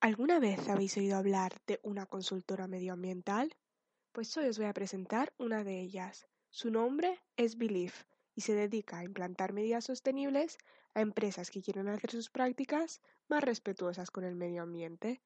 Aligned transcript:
¿Alguna 0.00 0.38
vez 0.38 0.68
habéis 0.68 0.96
oído 0.96 1.16
hablar 1.16 1.60
de 1.66 1.80
una 1.82 2.06
consultora 2.06 2.68
medioambiental? 2.68 3.56
Pues 4.12 4.36
hoy 4.36 4.46
os 4.46 4.56
voy 4.56 4.68
a 4.68 4.72
presentar 4.72 5.32
una 5.38 5.64
de 5.64 5.80
ellas. 5.80 6.28
Su 6.50 6.70
nombre 6.70 7.20
es 7.36 7.58
Belief 7.58 8.04
y 8.36 8.42
se 8.42 8.54
dedica 8.54 8.98
a 8.98 9.04
implantar 9.04 9.52
medidas 9.52 9.86
sostenibles 9.86 10.56
a 10.94 11.00
empresas 11.00 11.50
que 11.50 11.62
quieren 11.62 11.88
hacer 11.88 12.12
sus 12.12 12.30
prácticas 12.30 13.00
más 13.26 13.42
respetuosas 13.42 14.12
con 14.12 14.22
el 14.22 14.36
medio 14.36 14.62
ambiente. 14.62 15.20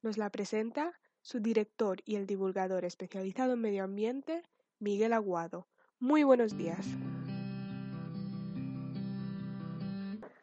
Nos 0.00 0.16
la 0.16 0.30
presenta 0.30 0.98
su 1.20 1.40
director 1.40 2.00
y 2.06 2.16
el 2.16 2.26
divulgador 2.26 2.86
especializado 2.86 3.52
en 3.52 3.60
medio 3.60 3.84
ambiente, 3.84 4.42
Miguel 4.78 5.12
Aguado. 5.12 5.68
Muy 5.98 6.22
buenos 6.22 6.56
días. 6.56 6.86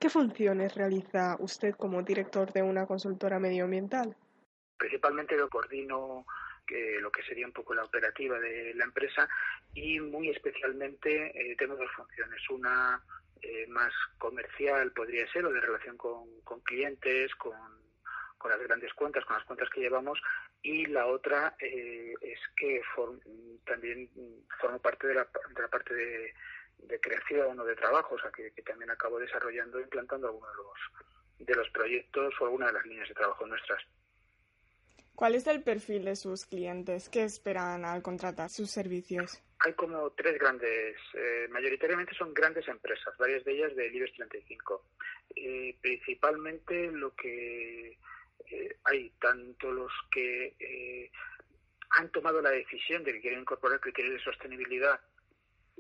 ¿Qué 0.02 0.10
funciones 0.10 0.74
realiza 0.74 1.38
usted 1.40 1.76
como 1.76 2.02
director 2.02 2.52
de 2.52 2.64
una 2.64 2.88
consultora 2.88 3.40
medioambiental? 3.40 4.16
Principalmente 4.76 5.38
lo 5.38 5.48
coordino 5.48 6.26
lo 7.02 7.12
que 7.12 7.24
sería 7.24 7.46
un 7.46 7.54
poco 7.54 7.74
la 7.74 7.84
operativa 7.84 8.40
de 8.40 8.74
la 8.76 8.86
empresa 8.86 9.28
y 9.74 10.00
muy 10.00 10.30
especialmente 10.30 11.32
eh, 11.36 11.56
tengo 11.56 11.76
dos 11.76 11.92
funciones. 11.96 12.50
Una 12.50 13.02
eh, 13.42 13.68
más 13.68 13.94
comercial 14.18 14.92
podría 14.92 15.32
ser 15.32 15.46
o 15.46 15.52
de 15.52 15.60
relación 15.60 15.98
con, 15.98 16.26
clientes, 16.64 17.36
con, 17.36 17.54
las 18.50 18.60
grandes 18.60 18.94
cuentas, 18.94 19.24
con 19.26 19.38
las 19.38 19.46
cuentas 19.46 19.70
que 19.70 19.82
llevamos 19.82 20.20
y 20.64 20.86
la 20.88 21.06
otra 21.06 21.56
eh, 21.60 22.14
es 22.22 22.40
que 22.56 22.82
también 23.66 24.10
formo 24.60 24.80
parte 24.80 25.08
de 25.08 25.16
la, 25.16 25.28
de 25.56 25.62
la 25.62 25.68
parte 25.68 25.94
de 25.94 26.34
de 26.84 27.00
creación 27.00 27.60
o 27.60 27.66
de 27.66 27.76
trabajo, 27.76 28.16
o 28.16 28.20
sea, 28.20 28.32
que, 28.32 28.52
también 28.64 28.92
acabo 28.92 29.20
desarrollando 29.20 29.80
e 29.80 29.84
implantando 29.84 30.28
algunos 30.28 30.50
de 30.52 30.58
los, 30.58 31.48
de 31.48 31.56
los 31.56 31.70
proyectos 31.70 32.34
o 32.40 32.46
algunas 32.46 32.70
de 32.70 32.74
las 32.74 32.86
líneas 32.86 33.08
de 33.08 33.16
trabajo 33.16 33.46
nuestras. 33.46 33.82
¿Cuál 35.16 35.36
es 35.36 35.46
el 35.46 35.62
perfil 35.62 36.06
de 36.06 36.16
sus 36.16 36.46
clientes? 36.46 37.10
¿Qué 37.10 37.24
esperan 37.24 37.86
al 37.86 38.02
contratar 38.02 38.50
sus 38.50 38.72
servicios? 38.72 39.40
Hay 39.60 39.74
como 39.74 40.10
tres 40.14 40.40
grandes, 40.40 40.96
eh, 41.14 41.48
mayoritariamente 41.52 42.16
son 42.16 42.34
grandes 42.34 42.68
empresas, 42.68 43.16
varias 43.20 43.44
de 43.46 43.52
ellas 43.52 43.76
del 43.76 43.94
IBEX 43.94 44.14
35. 44.14 44.84
Eh, 45.36 45.78
principalmente 45.80 46.92
lo 46.92 47.14
que 47.14 48.00
eh, 48.50 48.78
hay, 48.86 49.12
tanto 49.20 49.72
los 49.72 49.92
que 50.10 51.12
han 51.92 52.10
tomado 52.10 52.42
la 52.42 52.50
decisión 52.50 53.04
de 53.04 53.14
que 53.14 53.22
quieren 53.22 53.42
incorporar 53.42 53.80
criterios 53.80 54.16
de 54.16 54.24
sostenibilidad 54.24 55.00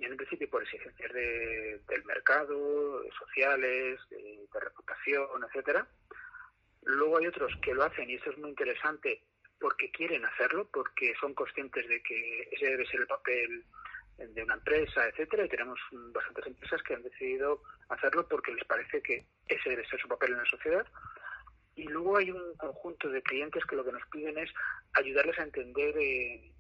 en 0.06 0.18
principio 0.18 0.50
por 0.50 0.64
exigencias 0.64 1.14
del 1.14 2.06
mercado, 2.06 3.04
sociales, 3.18 4.00
de, 4.10 4.60
reputación, 4.60 5.44
etcétera. 5.48 5.88
Luego 6.84 7.18
hay 7.18 7.28
otros 7.28 7.54
que 7.62 7.74
lo 7.74 7.84
hacen 7.84 8.10
y 8.10 8.16
eso 8.16 8.32
es 8.32 8.38
muy 8.38 8.50
interesante 8.50 9.24
porque 9.60 9.92
quieren 9.92 10.26
hacerlo, 10.26 10.68
porque 10.74 11.14
son 11.20 11.34
conscientes 11.36 11.88
de 11.88 12.02
que 12.02 12.50
ese 12.52 12.66
debe 12.66 12.88
ser 12.88 13.02
el 13.02 13.08
papel 13.08 13.64
de 14.18 14.44
una 14.44 14.56
empresa, 14.56 15.08
etcétera, 15.08 15.46
y 15.46 15.50
tenemos 15.50 15.80
bastantes 15.92 16.48
empresas 16.48 16.82
que 16.84 16.94
han 16.94 17.04
decidido 17.04 17.62
hacerlo 17.90 18.28
porque 18.28 18.54
les 18.54 18.66
parece 18.66 19.02
que 19.02 19.26
ese 19.48 19.70
debe 19.70 19.88
ser 19.88 20.00
su 20.00 20.08
papel 20.08 20.32
en 20.32 20.38
la 20.38 20.46
sociedad. 20.46 20.86
Y 21.76 21.84
luego 21.84 22.18
hay 22.18 22.32
un 22.32 22.56
conjunto 22.58 23.10
de 23.10 23.22
clientes 23.22 23.64
que 23.66 23.76
lo 23.76 23.86
que 23.86 23.94
nos 23.94 24.06
piden 24.08 24.38
es 24.38 24.52
ayudarles 24.94 25.40
a 25.40 25.44
entender 25.44 25.96
eh, 25.98 26.52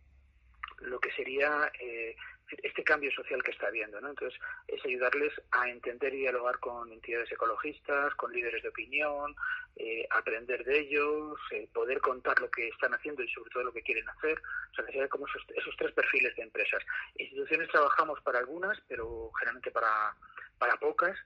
lo 0.79 0.99
que 0.99 1.11
sería 1.11 1.71
eh, 1.79 2.15
este 2.63 2.83
cambio 2.83 3.11
social 3.11 3.43
que 3.43 3.51
está 3.51 3.67
habiendo. 3.67 3.99
¿no? 4.01 4.09
Entonces, 4.09 4.39
es 4.67 4.83
ayudarles 4.85 5.33
a 5.51 5.69
entender 5.69 6.13
y 6.13 6.19
dialogar 6.19 6.59
con 6.59 6.91
entidades 6.91 7.31
ecologistas, 7.31 8.13
con 8.15 8.31
líderes 8.31 8.63
de 8.63 8.69
opinión, 8.69 9.35
eh, 9.75 10.07
aprender 10.09 10.63
de 10.63 10.79
ellos, 10.79 11.39
eh, 11.51 11.67
poder 11.73 11.99
contar 11.99 12.39
lo 12.39 12.49
que 12.49 12.67
están 12.67 12.93
haciendo 12.93 13.23
y 13.23 13.29
sobre 13.29 13.51
todo 13.51 13.63
lo 13.63 13.73
que 13.73 13.83
quieren 13.83 14.07
hacer. 14.09 14.41
O 14.71 14.75
sea, 14.75 14.85
que 14.85 14.91
se 14.93 15.09
como 15.09 15.27
esos, 15.27 15.43
esos, 15.55 15.75
tres 15.77 15.91
perfiles 15.93 16.35
de 16.35 16.43
empresas. 16.43 16.83
Instituciones 17.15 17.69
trabajamos 17.69 18.21
para 18.21 18.39
algunas, 18.39 18.79
pero 18.87 19.31
generalmente 19.39 19.71
para, 19.71 20.15
para 20.57 20.77
pocas, 20.77 21.17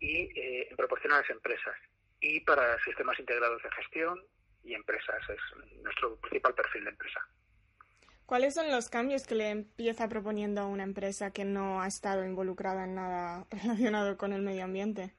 y 0.00 0.28
eh, 0.38 0.68
en 0.68 0.76
proporción 0.76 1.12
a 1.12 1.18
las 1.18 1.30
empresas. 1.30 1.76
Y 2.20 2.40
para 2.40 2.78
sistemas 2.82 3.18
integrados 3.18 3.62
de 3.62 3.70
gestión 3.70 4.20
y 4.64 4.74
empresas. 4.74 5.22
Es 5.28 5.40
nuestro 5.82 6.16
principal 6.16 6.54
perfil 6.54 6.84
de 6.84 6.90
empresa. 6.90 7.26
¿Cuáles 8.32 8.54
son 8.54 8.70
los 8.70 8.88
cambios 8.88 9.26
que 9.26 9.34
le 9.34 9.50
empieza 9.50 10.08
proponiendo 10.08 10.62
a 10.62 10.66
una 10.66 10.84
empresa 10.84 11.34
que 11.34 11.44
no 11.44 11.82
ha 11.82 11.86
estado 11.86 12.24
involucrada 12.24 12.84
en 12.84 12.94
nada 12.94 13.46
relacionado 13.62 14.16
con 14.16 14.32
el 14.32 14.40
medio 14.40 14.64
ambiente? 14.64 15.14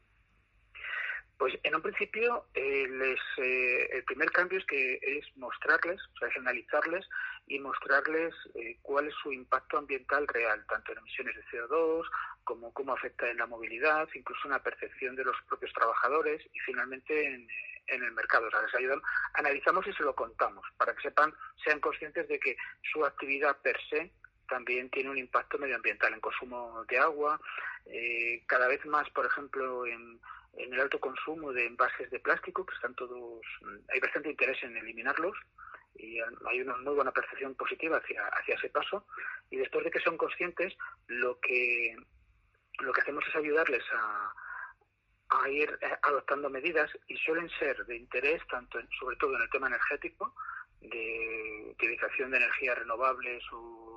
Pues 1.37 1.53
en 1.61 1.75
un 1.75 1.83
principio 1.83 2.47
eh, 2.55 2.87
les, 2.89 3.19
eh, 3.37 3.97
el 3.97 4.03
primer 4.05 4.31
cambio 4.31 4.57
es 4.57 4.65
que 4.65 4.95
es 4.95 5.25
mostrarles, 5.37 6.01
o 6.01 6.17
sea, 6.17 6.27
es 6.27 6.37
analizarles 6.37 7.07
y 7.47 7.59
mostrarles 7.59 8.33
eh, 8.55 8.77
cuál 8.81 9.07
es 9.07 9.13
su 9.21 9.31
impacto 9.31 9.77
ambiental 9.77 10.27
real, 10.27 10.65
tanto 10.67 10.91
en 10.91 10.99
emisiones 10.99 11.35
de 11.35 11.43
CO2 11.45 12.05
como 12.43 12.73
cómo 12.73 12.93
afecta 12.93 13.29
en 13.29 13.37
la 13.37 13.45
movilidad, 13.45 14.07
incluso 14.13 14.47
una 14.47 14.61
percepción 14.61 15.15
de 15.15 15.23
los 15.23 15.35
propios 15.47 15.73
trabajadores 15.73 16.41
y 16.53 16.59
finalmente 16.59 17.25
en, 17.25 17.47
en 17.87 18.03
el 18.03 18.11
mercado. 18.11 18.47
O 18.47 18.51
sea, 18.51 18.61
les 18.61 18.75
ayudan, 18.75 19.01
analizamos 19.33 19.85
y 19.87 19.93
se 19.93 20.03
lo 20.03 20.15
contamos 20.15 20.65
para 20.77 20.95
que 20.95 21.01
sepan, 21.01 21.33
sean 21.63 21.79
conscientes 21.79 22.27
de 22.27 22.39
que 22.39 22.55
su 22.91 23.05
actividad 23.05 23.57
per 23.61 23.77
se 23.89 24.11
también 24.47 24.89
tiene 24.89 25.09
un 25.09 25.17
impacto 25.17 25.57
medioambiental 25.57 26.13
en 26.13 26.19
consumo 26.19 26.83
de 26.87 26.99
agua, 26.99 27.39
eh, 27.85 28.43
cada 28.45 28.67
vez 28.67 28.85
más, 28.85 29.09
por 29.11 29.25
ejemplo, 29.25 29.85
en, 29.85 30.19
el 30.55 30.79
alto 30.79 30.99
consumo 30.99 31.51
de 31.51 31.65
envases 31.65 32.11
de 32.11 32.19
plástico, 32.19 32.65
que 32.65 32.75
están 32.75 32.93
todos, 32.93 33.41
hay 33.91 33.99
bastante 33.99 34.29
interés 34.29 34.61
en 34.61 34.77
eliminarlos 34.77 35.35
y 35.95 36.19
hay 36.19 36.61
una 36.61 36.77
muy 36.77 36.95
buena 36.95 37.11
percepción 37.11 37.55
positiva 37.55 37.97
hacia, 37.97 38.25
hacia 38.27 38.55
ese 38.55 38.69
paso. 38.69 39.05
Y 39.49 39.57
después 39.57 39.83
de 39.85 39.91
que 39.91 39.99
son 39.99 40.17
conscientes, 40.17 40.73
lo 41.07 41.39
que, 41.39 41.95
lo 42.79 42.91
que 42.91 43.01
hacemos 43.01 43.23
es 43.27 43.35
ayudarles 43.35 43.83
a, 43.93 44.33
a 45.29 45.49
ir 45.49 45.77
eh, 45.81 45.97
adoptando 46.01 46.49
medidas 46.49 46.89
y 47.07 47.17
suelen 47.17 47.49
ser 47.59 47.85
de 47.85 47.97
interés 47.97 48.41
tanto 48.47 48.79
sobre 48.99 49.15
todo 49.17 49.35
en 49.35 49.41
el 49.41 49.49
tema 49.49 49.67
energético 49.67 50.33
de 50.81 51.67
utilización 51.71 52.31
de 52.31 52.37
energías 52.37 52.77
renovables 52.77 53.43
o, 53.51 53.92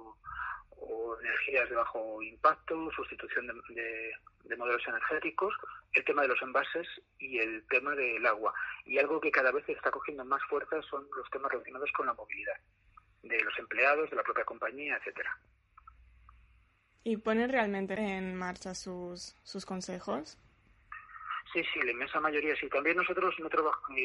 energías 1.21 1.69
de 1.69 1.77
bajo 1.77 2.23
impacto, 2.23 2.91
sustitución 2.93 3.47
de, 3.47 4.57
modelos 4.57 4.83
energéticos, 4.87 5.55
el 5.93 6.05
tema 6.05 6.23
de 6.23 6.29
los 6.29 6.41
envases 6.43 6.87
y 7.19 7.39
el 7.39 7.67
tema 7.69 7.95
del 7.95 8.25
agua. 8.27 8.55
Y 8.85 8.99
algo 8.99 9.21
que 9.21 9.31
cada 9.31 9.53
vez 9.53 9.69
está 9.69 9.91
cogiendo 9.91 10.25
más 10.25 10.43
fuerza 10.49 10.81
son 10.83 11.07
los 11.17 11.29
temas 11.31 11.51
relacionados 11.51 11.91
con 11.93 12.07
la 12.07 12.15
movilidad 12.15 12.57
de 13.23 13.41
los 13.43 13.59
empleados, 13.59 14.09
de 14.11 14.17
la 14.17 14.23
propia 14.23 14.45
compañía, 14.45 14.97
etcétera. 14.97 15.37
¿Y 17.03 17.17
ponen 17.19 17.51
realmente 17.51 17.95
en 17.95 18.35
marcha 18.35 18.75
sus, 18.75 19.37
sus 19.43 19.65
consejos? 19.65 20.39
Sí, 21.53 21.63
sí, 21.73 21.81
la 21.85 21.93
inmensa 21.93 22.21
mayoría 22.21 22.55
sí. 22.57 22.69
También 22.69 22.97
nosotros 22.97 23.35
no, 23.39 23.49
trabajamos 23.49 24.01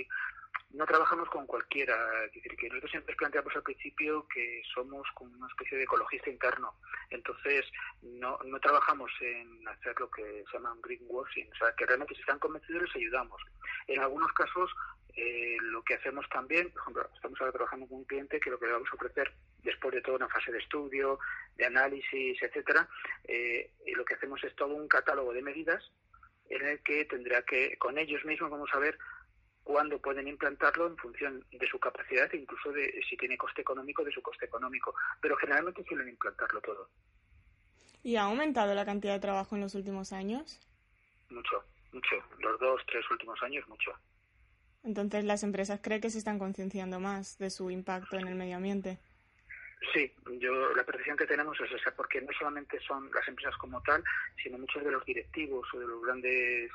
no 0.73 0.85
trabajamos 0.85 1.29
con 1.29 1.45
cualquiera. 1.45 1.95
Es 2.25 2.33
decir, 2.33 2.55
que 2.55 2.69
nosotros 2.69 2.91
siempre 2.91 3.15
planteamos 3.15 3.55
al 3.55 3.63
principio 3.63 4.27
que 4.27 4.61
somos 4.73 5.07
como 5.15 5.35
una 5.35 5.47
especie 5.47 5.77
de 5.77 5.83
ecologista 5.83 6.29
interno. 6.29 6.75
Entonces, 7.09 7.65
no, 8.01 8.37
no 8.45 8.59
trabajamos 8.59 9.11
en 9.21 9.67
hacer 9.67 9.99
lo 9.99 10.09
que 10.09 10.43
se 10.49 10.53
llama 10.53 10.73
un 10.73 10.81
greenwashing. 10.81 11.51
O 11.51 11.55
sea, 11.55 11.73
que 11.75 11.85
realmente 11.85 12.15
si 12.15 12.21
están 12.21 12.39
convencidos 12.39 12.83
les 12.83 12.95
ayudamos. 12.95 13.41
En 13.87 13.99
algunos 13.99 14.31
casos, 14.33 14.71
eh, 15.15 15.57
lo 15.61 15.83
que 15.83 15.95
hacemos 15.95 16.27
también, 16.29 16.71
por 16.71 16.81
ejemplo, 16.81 17.09
estamos 17.13 17.39
ahora 17.41 17.53
trabajando 17.53 17.87
con 17.87 17.99
un 17.99 18.05
cliente 18.05 18.39
que 18.39 18.49
lo 18.49 18.59
que 18.59 18.67
le 18.67 18.73
vamos 18.73 18.89
a 18.91 18.95
ofrecer 18.95 19.33
después 19.63 19.93
de 19.93 20.01
toda 20.01 20.17
una 20.17 20.29
fase 20.29 20.51
de 20.51 20.59
estudio, 20.59 21.19
de 21.55 21.65
análisis, 21.65 22.41
etcétera, 22.41 22.87
eh, 23.25 23.71
y 23.85 23.91
lo 23.91 24.05
que 24.05 24.15
hacemos 24.15 24.43
es 24.43 24.55
todo 24.55 24.73
un 24.73 24.87
catálogo 24.87 25.33
de 25.33 25.41
medidas 25.41 25.91
en 26.49 26.65
el 26.65 26.79
que 26.83 27.05
tendrá 27.05 27.43
que, 27.43 27.77
con 27.77 27.97
ellos 27.97 28.23
mismos, 28.25 28.51
vamos 28.51 28.69
a 28.73 28.79
ver 28.79 28.97
cuándo 29.63 29.99
pueden 29.99 30.27
implantarlo 30.27 30.87
en 30.87 30.97
función 30.97 31.45
de 31.51 31.67
su 31.67 31.79
capacidad 31.79 32.33
e 32.33 32.37
incluso 32.37 32.71
de 32.71 33.01
si 33.09 33.17
tiene 33.17 33.37
coste 33.37 33.61
económico, 33.61 34.03
de 34.03 34.11
su 34.11 34.21
coste 34.21 34.45
económico. 34.45 34.93
Pero 35.21 35.35
generalmente 35.37 35.83
suelen 35.83 36.09
implantarlo 36.09 36.61
todo. 36.61 36.89
¿Y 38.03 38.15
ha 38.15 38.23
aumentado 38.23 38.73
la 38.73 38.85
cantidad 38.85 39.13
de 39.13 39.19
trabajo 39.19 39.55
en 39.55 39.61
los 39.61 39.75
últimos 39.75 40.11
años? 40.11 40.59
Mucho, 41.29 41.63
mucho. 41.91 42.15
Los 42.39 42.59
dos, 42.59 42.81
tres 42.87 43.09
últimos 43.11 43.41
años, 43.43 43.67
mucho. 43.67 43.91
Entonces, 44.83 45.23
¿las 45.23 45.43
empresas 45.43 45.79
creen 45.81 46.01
que 46.01 46.09
se 46.09 46.17
están 46.17 46.39
concienciando 46.39 46.99
más 46.99 47.37
de 47.37 47.51
su 47.51 47.69
impacto 47.69 48.17
en 48.17 48.27
el 48.27 48.35
medio 48.35 48.57
ambiente? 48.57 48.97
Sí, 49.93 50.11
yo 50.39 50.73
la 50.75 50.83
percepción 50.83 51.17
que 51.17 51.25
tenemos 51.25 51.59
es 51.59 51.71
esa, 51.71 51.91
porque 51.95 52.21
no 52.21 52.31
solamente 52.37 52.79
son 52.81 53.09
las 53.11 53.27
empresas 53.27 53.57
como 53.57 53.81
tal, 53.81 54.03
sino 54.41 54.57
muchos 54.59 54.83
de 54.83 54.91
los 54.91 55.03
directivos 55.05 55.67
o 55.73 55.79
de 55.79 55.87
los 55.87 56.01
grandes 56.03 56.71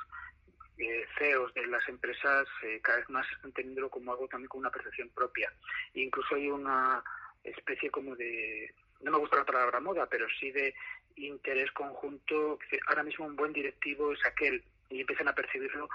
eh, 0.77 1.05
CEOs 1.17 1.53
de 1.53 1.67
las 1.67 1.87
empresas 1.89 2.47
eh, 2.63 2.79
cada 2.81 2.99
vez 2.99 3.09
más 3.09 3.25
están 3.31 3.51
teniendo 3.51 3.89
como 3.89 4.11
algo 4.11 4.27
también 4.27 4.49
con 4.49 4.59
una 4.59 4.71
percepción 4.71 5.09
propia. 5.09 5.51
E 5.93 6.01
incluso 6.01 6.35
hay 6.35 6.49
una 6.49 7.03
especie 7.43 7.89
como 7.89 8.15
de, 8.15 8.73
no 9.01 9.11
me 9.11 9.17
gusta 9.17 9.37
la 9.37 9.45
palabra 9.45 9.79
moda, 9.79 10.07
pero 10.07 10.27
sí 10.39 10.51
de 10.51 10.73
interés 11.15 11.71
conjunto. 11.71 12.59
Ahora 12.87 13.03
mismo 13.03 13.25
un 13.25 13.35
buen 13.35 13.53
directivo 13.53 14.13
es 14.13 14.25
aquel 14.25 14.63
y 14.89 15.01
empiezan 15.01 15.27
a 15.27 15.35
percibirlo 15.35 15.89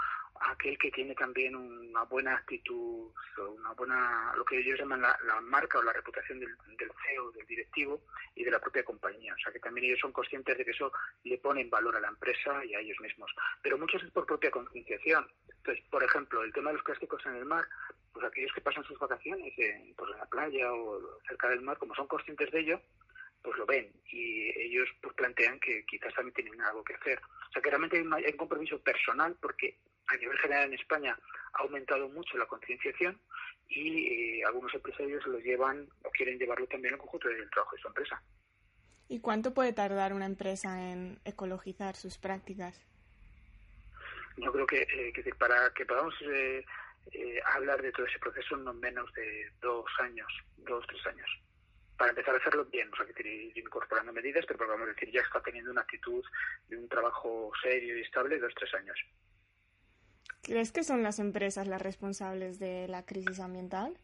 aquel 0.51 0.79
que 0.79 0.91
tiene 0.91 1.15
también 1.15 1.55
una 1.55 2.03
buena 2.05 2.35
actitud, 2.35 3.11
una 3.39 3.73
buena, 3.73 4.33
lo 4.37 4.45
que 4.45 4.59
ellos 4.59 4.79
llaman 4.79 5.03
la, 5.03 5.17
marca 5.43 5.79
o 5.79 5.83
la 5.83 5.93
reputación 5.93 6.41
del, 6.41 6.57
del, 6.79 6.91
CEO, 7.07 7.31
del 7.33 7.47
directivo 7.47 8.03
y 8.35 8.45
de 8.45 8.51
la 8.51 8.61
propia 8.61 8.85
compañía. 8.85 9.35
O 9.35 9.39
sea, 9.39 9.53
que 9.53 9.61
también 9.61 9.87
ellos 9.87 10.01
son 10.01 10.13
conscientes 10.13 10.57
de 10.57 10.65
que 10.65 10.71
eso 10.71 10.93
le 11.25 11.39
pone 11.39 11.61
en 11.61 11.71
valor 11.71 11.97
a 11.97 12.01
la 12.01 12.09
empresa 12.09 12.65
y 12.65 12.75
a 12.75 12.81
ellos 12.81 12.99
mismos. 13.01 13.31
Pero 13.63 13.79
muchos 13.79 14.03
es 14.03 14.11
por 14.11 14.27
propia 14.27 14.51
concienciación. 14.51 15.27
Entonces, 15.49 15.85
por 15.91 16.03
ejemplo, 16.03 16.43
el 16.43 16.53
tema 16.53 16.71
de 16.71 16.77
los 16.77 16.85
plásticos 16.85 17.25
en 17.27 17.37
el 17.37 17.45
mar, 17.45 17.65
pues 18.13 18.27
aquellos 18.27 18.53
que 18.53 18.61
pasan 18.61 18.85
sus 18.85 18.99
vacaciones 18.99 19.53
en, 19.59 19.95
pues 19.95 20.11
en 20.13 20.19
la 20.19 20.27
playa 20.27 20.73
o 20.73 21.19
cerca 21.29 21.49
del 21.49 21.63
mar, 21.63 21.79
como 21.79 21.95
son 21.95 22.07
conscientes 22.07 22.51
de 22.51 22.61
ello, 22.61 22.81
pues 23.43 23.57
lo 23.59 23.67
ven 23.67 23.93
y 24.07 24.51
ellos 24.59 24.89
pues 25.01 25.15
plantean 25.15 25.59
que 25.61 25.85
quizás 25.87 26.15
también 26.15 26.35
tienen 26.35 26.61
algo 26.61 26.85
que 26.85 26.95
hacer. 26.95 27.19
O 27.19 27.53
sea 27.53 27.61
que 27.61 27.71
realmente 27.71 27.97
hay 27.97 28.03
un, 28.05 28.37
compromiso 28.37 28.81
personal 28.81 29.37
porque 29.41 29.79
a 30.13 30.17
nivel 30.17 30.39
general 30.39 30.69
en 30.69 30.75
España 30.75 31.19
ha 31.55 31.63
aumentado 31.63 32.09
mucho 32.09 32.37
la 32.37 32.47
concienciación 32.47 33.19
y 33.69 34.41
eh, 34.41 34.45
algunos 34.45 34.75
empresarios 34.75 35.27
lo 35.27 35.39
llevan 35.39 35.89
o 36.05 36.11
quieren 36.11 36.39
llevarlo 36.39 36.67
también 36.67 36.95
al 36.95 37.01
conjunto 37.01 37.29
del 37.29 37.51
trabajo 37.51 37.77
de 37.77 37.83
su 37.83 37.89
empresa. 37.89 38.23
¿Y 39.09 39.21
cuánto 39.21 39.53
puede 39.53 39.73
tardar 39.73 40.13
una 40.13 40.27
empresa 40.27 40.91
en 40.91 41.19
ecologizar 41.25 41.97
sus 41.97 42.19
prácticas? 42.19 42.81
Yo 44.37 44.53
creo 44.53 44.67
que, 44.67 44.83
eh, 44.83 45.35
para 45.39 45.71
que 45.75 45.85
podamos 45.85 46.15
eh, 46.23 46.65
hablar 47.55 47.83
de 47.83 47.93
todo 47.93 48.07
ese 48.07 48.19
proceso 48.19 48.57
no 48.57 48.73
menos 48.73 49.13
de 49.15 49.51
dos 49.61 49.87
años, 50.01 50.33
dos, 50.59 50.87
tres 50.87 51.07
años 51.07 51.29
para 52.03 52.11
empezar 52.11 52.35
a 52.35 52.39
hacerlo 52.39 52.65
bien, 52.65 52.91
o 52.93 52.97
sea, 52.97 53.07
que 53.07 53.13
tiene 53.13 53.31
ir 53.31 53.59
incorporando 53.59 54.13
medidas, 54.13 54.45
pero 54.49 54.73
a 54.73 54.87
decir, 54.87 55.13
ya 55.13 55.21
está 55.21 55.41
teniendo 55.41 55.71
una 55.71 55.83
actitud 55.83 56.25
de 56.67 56.77
un 56.77 56.89
trabajo 56.89 57.53
serio 57.63 57.97
y 57.97 58.01
estable 58.01 58.41
dos, 58.41 58.53
tres 58.57 58.75
años. 58.75 58.99
¿Crees 60.43 60.73
que 60.73 60.83
son 60.83 61.05
las 61.05 61.21
empresas 61.21 61.69
las 61.69 61.81
responsables 61.81 62.59
de 62.59 62.89
la 62.89 63.07
crisis 63.07 63.39
ambiental? 63.39 63.97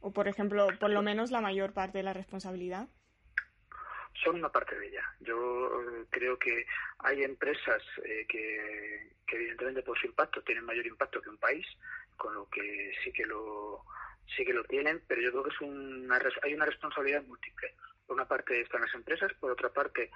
O, 0.00 0.12
por 0.12 0.28
ejemplo, 0.28 0.68
por 0.78 0.90
lo 0.90 1.00
menos 1.00 1.30
la 1.30 1.40
mayor 1.40 1.72
parte 1.72 1.98
de 1.98 2.04
la 2.04 2.12
responsabilidad? 2.12 2.88
Son 4.22 4.36
una 4.36 4.50
parte 4.50 4.78
de 4.78 4.88
ella. 4.88 5.02
Yo 5.20 5.80
eh, 5.80 6.04
creo 6.10 6.38
que 6.38 6.66
hay 6.98 7.22
empresas 7.22 7.82
eh, 8.04 8.26
que, 8.28 9.10
evidentemente, 9.26 9.82
por 9.82 9.98
su 9.98 10.06
impacto, 10.06 10.42
tienen 10.42 10.64
mayor 10.64 10.86
impacto 10.86 11.22
que 11.22 11.30
un 11.30 11.38
país, 11.38 11.66
con 12.18 12.34
lo 12.34 12.46
que 12.50 12.92
sí 13.02 13.10
que 13.10 13.24
lo, 13.24 13.82
sí 14.36 14.44
que 14.44 14.52
lo 14.52 14.64
tienen, 14.64 15.02
pero 15.08 15.22
yo 15.22 15.30
creo 15.30 15.44
que 15.44 15.50
es 15.50 15.60
una, 15.62 16.20
hay 16.42 16.52
una 16.52 16.66
responsabilidad 16.66 17.24
múltiple. 17.24 17.74
Por 18.06 18.16
una 18.16 18.28
parte 18.28 18.60
están 18.60 18.82
las 18.82 18.94
empresas, 18.94 19.32
por 19.40 19.50
otra 19.50 19.70
parte 19.70 20.10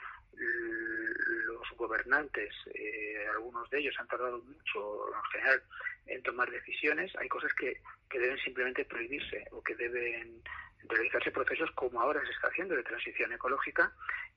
los 1.60 1.78
gobernantes, 1.78 2.54
eh, 2.74 3.26
algunos 3.32 3.68
de 3.70 3.78
ellos 3.78 3.94
han 3.98 4.08
tardado 4.08 4.38
mucho 4.38 5.08
en 5.14 5.22
general 5.32 5.62
en 6.06 6.22
tomar 6.22 6.50
decisiones. 6.50 7.14
Hay 7.16 7.28
cosas 7.28 7.52
que, 7.54 7.80
que 8.08 8.18
deben 8.18 8.38
simplemente 8.38 8.84
prohibirse 8.84 9.44
o 9.52 9.62
que 9.62 9.74
deben 9.76 10.42
realizarse 10.88 11.30
procesos 11.30 11.70
como 11.72 12.00
ahora 12.00 12.24
se 12.24 12.32
está 12.32 12.48
haciendo 12.48 12.74
de 12.74 12.82
transición 12.82 13.32
ecológica 13.32 13.92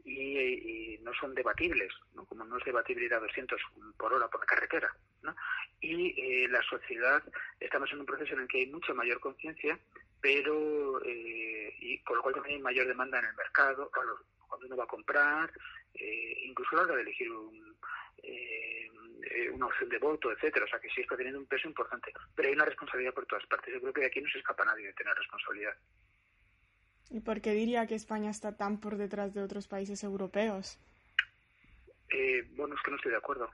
y, 0.05 0.99
no 1.01 1.13
son 1.13 1.35
debatibles, 1.35 1.91
¿no? 2.13 2.25
como 2.25 2.45
no 2.45 2.57
es 2.57 2.65
debatible 2.65 3.05
ir 3.05 3.13
a 3.13 3.19
200 3.19 3.59
por 3.97 4.13
hora 4.13 4.27
por 4.29 4.39
la 4.39 4.45
carretera. 4.45 4.95
¿no? 5.21 5.35
Y 5.81 6.43
eh, 6.43 6.47
la 6.47 6.61
sociedad, 6.63 7.21
estamos 7.59 7.91
en 7.91 7.99
un 7.99 8.05
proceso 8.05 8.33
en 8.33 8.41
el 8.41 8.47
que 8.47 8.59
hay 8.59 8.67
mucha 8.67 8.93
mayor 8.93 9.19
conciencia, 9.19 9.77
pero 10.21 11.01
eh, 11.03 11.75
y 11.79 11.99
con 12.03 12.17
lo 12.17 12.23
cual 12.23 12.35
también 12.35 12.57
hay 12.57 12.61
mayor 12.61 12.87
demanda 12.87 13.19
en 13.19 13.25
el 13.25 13.35
mercado, 13.35 13.91
cuando 13.91 14.65
uno 14.65 14.77
va 14.77 14.85
a 14.85 14.87
comprar, 14.87 15.51
eh, 15.93 16.37
incluso 16.45 16.75
a 16.75 16.77
la 16.77 16.83
hora 16.83 16.95
de 16.95 17.01
elegir 17.01 17.31
un, 17.31 17.75
una 19.53 19.67
opción 19.67 19.89
de 19.89 19.99
voto, 19.99 20.31
etcétera. 20.31 20.65
O 20.65 20.67
sea 20.67 20.79
que 20.79 20.89
sí 20.89 21.01
está 21.01 21.15
teniendo 21.15 21.39
un 21.39 21.45
peso 21.45 21.67
importante, 21.67 22.11
pero 22.35 22.49
hay 22.49 22.55
una 22.55 22.65
responsabilidad 22.65 23.13
por 23.13 23.25
todas 23.25 23.45
partes. 23.45 23.73
Yo 23.73 23.81
creo 23.81 23.93
que 23.93 24.01
de 24.01 24.07
aquí 24.07 24.21
no 24.21 24.29
se 24.29 24.39
escapa 24.39 24.65
nadie 24.65 24.87
de 24.87 24.93
tener 24.93 25.15
responsabilidad. 25.15 25.75
¿Y 27.09 27.19
por 27.19 27.41
qué 27.41 27.51
diría 27.51 27.85
que 27.85 27.95
España 27.95 28.31
está 28.31 28.57
tan 28.57 28.79
por 28.79 28.97
detrás 28.97 29.33
de 29.33 29.43
otros 29.43 29.67
países 29.67 30.03
europeos? 30.03 30.79
Eh, 32.09 32.43
bueno, 32.55 32.75
es 32.75 32.81
que 32.81 32.91
no 32.91 32.97
estoy 32.97 33.11
de 33.11 33.17
acuerdo. 33.17 33.49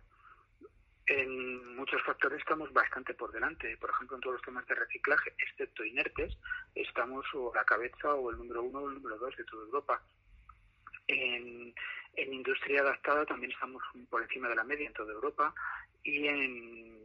En 1.07 1.75
muchos 1.75 2.01
factores 2.03 2.39
estamos 2.39 2.71
bastante 2.71 3.13
por 3.15 3.31
delante. 3.31 3.75
Por 3.77 3.89
ejemplo, 3.89 4.15
en 4.15 4.21
todos 4.21 4.35
los 4.35 4.45
temas 4.45 4.65
de 4.67 4.75
reciclaje, 4.75 5.33
excepto 5.39 5.83
inertes, 5.83 6.37
estamos 6.75 7.25
o 7.33 7.51
a 7.51 7.57
la 7.57 7.65
cabeza 7.65 8.13
o 8.13 8.29
el 8.29 8.37
número 8.37 8.61
uno 8.61 8.79
o 8.79 8.89
el 8.89 8.95
número 8.95 9.17
dos 9.17 9.35
de 9.35 9.43
toda 9.43 9.65
Europa. 9.65 10.01
En, 11.07 11.73
en 12.15 12.33
industria 12.33 12.81
adaptada 12.81 13.25
también 13.25 13.51
estamos 13.51 13.81
por 14.09 14.21
encima 14.21 14.49
de 14.49 14.55
la 14.55 14.63
media 14.63 14.87
en 14.87 14.93
toda 14.93 15.13
Europa 15.13 15.53
y 16.03 16.27
en, 16.27 16.99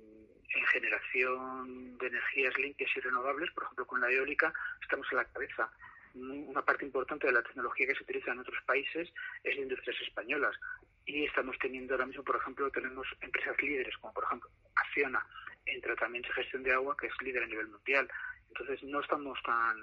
en 0.49 0.67
generación 0.67 1.99
de 1.99 2.07
energías 2.07 2.57
limpias 2.59 2.91
y 2.97 3.01
renovables, 3.01 3.51
por 3.53 3.65
ejemplo 3.65 3.87
con 3.87 4.01
la 4.01 4.11
eólica, 4.11 4.53
estamos 4.81 5.07
a 5.13 5.17
la 5.17 5.25
cabeza 5.25 5.71
una 6.15 6.63
parte 6.63 6.85
importante 6.85 7.27
de 7.27 7.33
la 7.33 7.43
tecnología 7.43 7.89
que 7.89 7.95
se 7.95 8.03
utiliza 8.03 8.33
en 8.33 8.39
otros 8.39 8.63
países 8.65 9.13
es 9.43 9.57
de 9.57 9.63
industrias 9.63 10.01
españolas. 10.01 10.57
Y 11.07 11.25
estamos 11.25 11.59
teniendo 11.59 11.95
ahora 11.95 12.07
mismo, 12.07 12.23
por 12.23 12.37
ejemplo, 12.37 12.71
tenemos 12.71 13.07
empresas 13.21 13.61
líderes, 13.61 13.97
como 13.99 14.15
por 14.15 14.25
ejemplo 14.25 14.49
Acciona, 14.77 15.27
en 15.67 15.81
tratamiento 15.81 16.29
y 16.31 16.35
gestión 16.35 16.63
de 16.63 16.73
agua, 16.73 16.97
que 16.99 17.09
es 17.09 17.13
líder 17.21 17.43
a 17.43 17.47
nivel 17.47 17.69
mundial. 17.69 18.09
Entonces 18.49 18.83
no 18.85 19.01
estamos 19.01 19.43
tan 19.43 19.77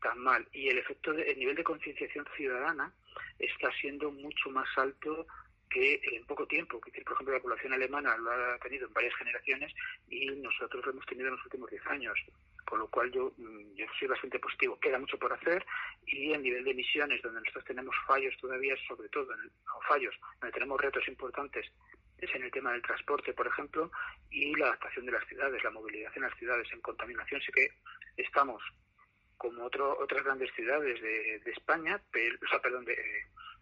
tan 0.00 0.18
mal. 0.18 0.46
Y 0.52 0.68
el 0.68 0.78
efecto, 0.78 1.12
de, 1.12 1.22
el 1.22 1.38
nivel 1.38 1.56
de 1.56 1.64
concienciación 1.64 2.26
ciudadana 2.36 2.92
está 3.38 3.70
siendo 3.80 4.10
mucho 4.10 4.50
más 4.50 4.68
alto 4.76 5.26
que 5.70 6.00
en 6.12 6.24
poco 6.24 6.46
tiempo. 6.46 6.80
Que, 6.80 7.02
por 7.02 7.14
ejemplo, 7.14 7.34
la 7.34 7.42
población 7.42 7.72
alemana 7.72 8.16
lo 8.16 8.30
ha 8.30 8.58
tenido 8.58 8.86
en 8.86 8.94
varias 8.94 9.14
generaciones 9.16 9.72
y 10.08 10.26
nosotros 10.26 10.84
lo 10.84 10.92
hemos 10.92 11.06
tenido 11.06 11.28
en 11.28 11.34
los 11.34 11.44
últimos 11.44 11.70
10 11.70 11.86
años 11.86 12.18
con 12.68 12.80
lo 12.80 12.88
cual 12.88 13.10
yo, 13.10 13.32
mm, 13.38 13.74
yo 13.74 13.86
soy 13.98 14.08
bastante 14.08 14.38
positivo. 14.38 14.78
Queda 14.78 14.98
mucho 14.98 15.18
por 15.18 15.32
hacer 15.32 15.64
y 16.06 16.32
en 16.32 16.42
nivel 16.42 16.64
de 16.64 16.72
emisiones, 16.72 17.22
donde 17.22 17.40
nosotros 17.40 17.64
tenemos 17.64 17.94
fallos 18.06 18.36
todavía, 18.40 18.76
sobre 18.86 19.08
todo, 19.08 19.32
en 19.32 19.50
o 19.74 19.80
fallos, 19.88 20.14
donde 20.40 20.52
tenemos 20.52 20.80
retos 20.80 21.08
importantes, 21.08 21.66
es 22.18 22.34
en 22.34 22.42
el 22.42 22.50
tema 22.50 22.72
del 22.72 22.82
transporte, 22.82 23.32
por 23.32 23.46
ejemplo, 23.46 23.90
y 24.30 24.54
la 24.56 24.66
adaptación 24.66 25.06
de 25.06 25.12
las 25.12 25.26
ciudades, 25.26 25.64
la 25.64 25.70
movilidad 25.70 26.12
en 26.14 26.22
las 26.22 26.36
ciudades. 26.36 26.68
En 26.72 26.80
contaminación 26.80 27.40
sí 27.40 27.52
que 27.52 27.68
estamos 28.16 28.62
como 29.38 29.64
otro, 29.64 29.98
otras 29.98 30.24
grandes 30.24 30.52
ciudades 30.54 31.00
de, 31.00 31.40
de 31.44 31.50
España, 31.50 32.00
pero, 32.10 32.36
o 32.44 32.48
sea, 32.48 32.60
perdón, 32.60 32.84
de, 32.84 32.96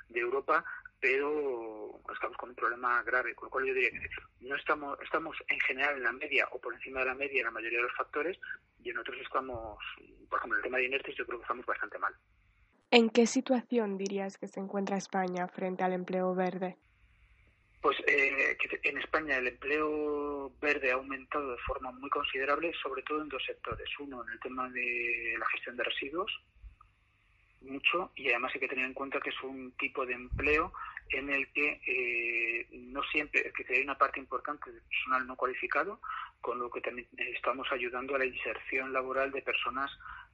de 0.09 0.21
Europa, 0.21 0.65
pero 1.01 2.01
estamos 2.13 2.37
con 2.37 2.51
un 2.51 2.55
problema 2.55 3.03
grave, 3.03 3.35
con 3.35 3.47
lo 3.47 3.51
cual 3.51 3.67
yo 3.67 3.75
diría 3.75 3.91
que 3.91 4.09
no 4.41 4.57
estamos, 4.57 4.99
estamos 5.03 5.37
en 5.49 5.61
general 5.61 5.97
en 5.97 6.03
la 6.03 6.13
media 6.13 6.49
o 6.53 6.61
por 6.61 6.75
encima 6.75 7.01
de 7.01 7.07
la 7.07 7.15
media 7.15 7.41
en 7.41 7.45
la 7.45 7.51
mayoría 7.51 7.79
de 7.79 7.85
los 7.85 7.97
factores 7.97 8.39
y 8.83 8.91
en 8.91 8.99
otros 8.99 9.17
estamos, 9.21 9.79
por 10.29 10.39
ejemplo, 10.39 10.59
en 10.59 10.61
el 10.61 10.65
tema 10.65 10.79
de 10.79 10.85
inertes 10.87 11.15
yo 11.17 11.27
creo 11.27 11.39
que 11.39 11.45
estamos 11.45 11.67
bastante 11.67 11.99
mal. 11.99 12.15
¿En 12.91 13.11
qué 13.11 13.27
situación 13.27 13.99
dirías 13.99 14.39
que 14.39 14.47
se 14.47 14.61
encuentra 14.61 14.97
España 14.97 15.49
frente 15.49 15.83
al 15.83 15.93
empleo 15.93 16.35
verde? 16.35 16.79
Pues 17.81 17.97
eh, 18.07 18.57
en 18.83 18.99
España 18.99 19.37
el 19.37 19.49
empleo 19.49 20.53
verde 20.61 20.91
ha 20.91 20.95
aumentado 20.95 21.53
de 21.53 21.59
forma 21.59 21.93
muy 21.93 22.11
considerable, 22.11 22.73
sobre 22.83 23.03
todo 23.03 23.23
en 23.23 23.29
dos 23.29 23.45
sectores. 23.45 23.89
Uno, 23.99 24.25
en 24.25 24.33
el 24.33 24.41
tema 24.41 24.69
de 24.71 25.37
la 25.39 25.47
gestión 25.47 25.77
de 25.77 25.85
residuos, 25.85 26.33
mucho 27.61 28.13
y 28.15 28.29
además 28.29 28.53
hay 28.55 28.61
que 28.61 28.69
tener 28.69 28.85
en 28.87 28.95
cuenta 28.95 29.21
que 29.21 29.31
es 29.31 29.43
un 29.43 29.73
tipo 29.73 30.07
de 30.07 30.15
empleo 30.15 30.73
en 31.11 31.31
el 31.31 31.53
que 31.53 31.81
eh, 31.87 32.67
no 32.73 33.03
siempre, 33.05 33.53
que 33.53 33.75
hay 33.75 33.83
una 33.83 33.99
parte 33.99 34.19
importante 34.19 34.71
de 34.73 34.81
personal 34.81 35.27
no 35.27 35.37
cualificado, 35.37 36.01
con 36.41 36.59
lo 36.59 36.71
que 36.71 36.81
también 36.81 37.07
estamos 37.17 37.67
ayudando 37.71 38.15
a 38.15 38.19
la 38.19 38.27
inserción 38.27 38.93
laboral 38.93 39.31
de 39.31 39.43
personas 39.43 39.91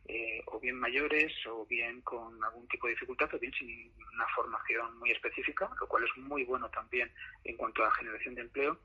eh, 0.06 0.42
o 0.46 0.58
bien 0.58 0.78
mayores 0.78 1.32
o 1.46 1.64
bien 1.66 2.00
con 2.02 2.42
algún 2.42 2.66
tipo 2.68 2.86
de 2.86 2.94
dificultad 2.94 3.32
o 3.34 3.38
bien 3.38 3.52
sin 3.52 3.92
una 4.14 4.26
formación 4.34 4.98
muy 4.98 5.10
específica, 5.10 5.70
lo 5.80 5.86
cual 5.86 6.04
es 6.04 6.16
muy 6.16 6.44
bueno 6.44 6.68
también 6.70 7.10
en 7.44 7.56
cuanto 7.56 7.84
a 7.84 7.90
generación 7.92 8.34
de 8.34 8.42
empleo 8.42 8.78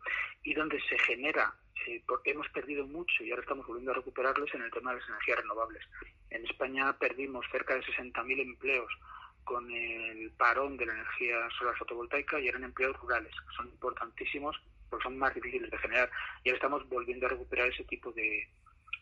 y 0.43 0.53
donde 0.53 0.79
se 0.81 0.97
genera, 0.99 1.53
eh, 1.87 2.03
porque 2.07 2.31
hemos 2.31 2.47
perdido 2.49 2.85
mucho 2.85 3.23
y 3.23 3.31
ahora 3.31 3.41
estamos 3.41 3.65
volviendo 3.65 3.91
a 3.91 3.95
recuperarlos 3.95 4.53
en 4.53 4.61
el 4.61 4.71
tema 4.71 4.93
de 4.93 4.99
las 4.99 5.09
energías 5.09 5.39
renovables. 5.39 5.83
En 6.29 6.45
España 6.45 6.97
perdimos 6.99 7.45
cerca 7.51 7.75
de 7.75 7.81
60.000 7.81 8.39
empleos 8.41 8.91
con 9.43 9.71
el 9.71 10.29
parón 10.31 10.77
de 10.77 10.85
la 10.85 10.93
energía 10.93 11.49
solar 11.57 11.75
fotovoltaica 11.77 12.39
y 12.39 12.47
eran 12.47 12.63
empleos 12.63 12.95
rurales, 12.99 13.33
que 13.33 13.55
son 13.55 13.67
importantísimos 13.69 14.61
porque 14.89 15.03
son 15.03 15.17
más 15.17 15.33
difíciles 15.33 15.69
de 15.71 15.77
generar 15.77 16.11
y 16.43 16.49
ahora 16.49 16.57
estamos 16.57 16.89
volviendo 16.89 17.25
a 17.25 17.29
recuperar 17.29 17.69
ese 17.69 17.83
tipo 17.85 18.11
de, 18.11 18.47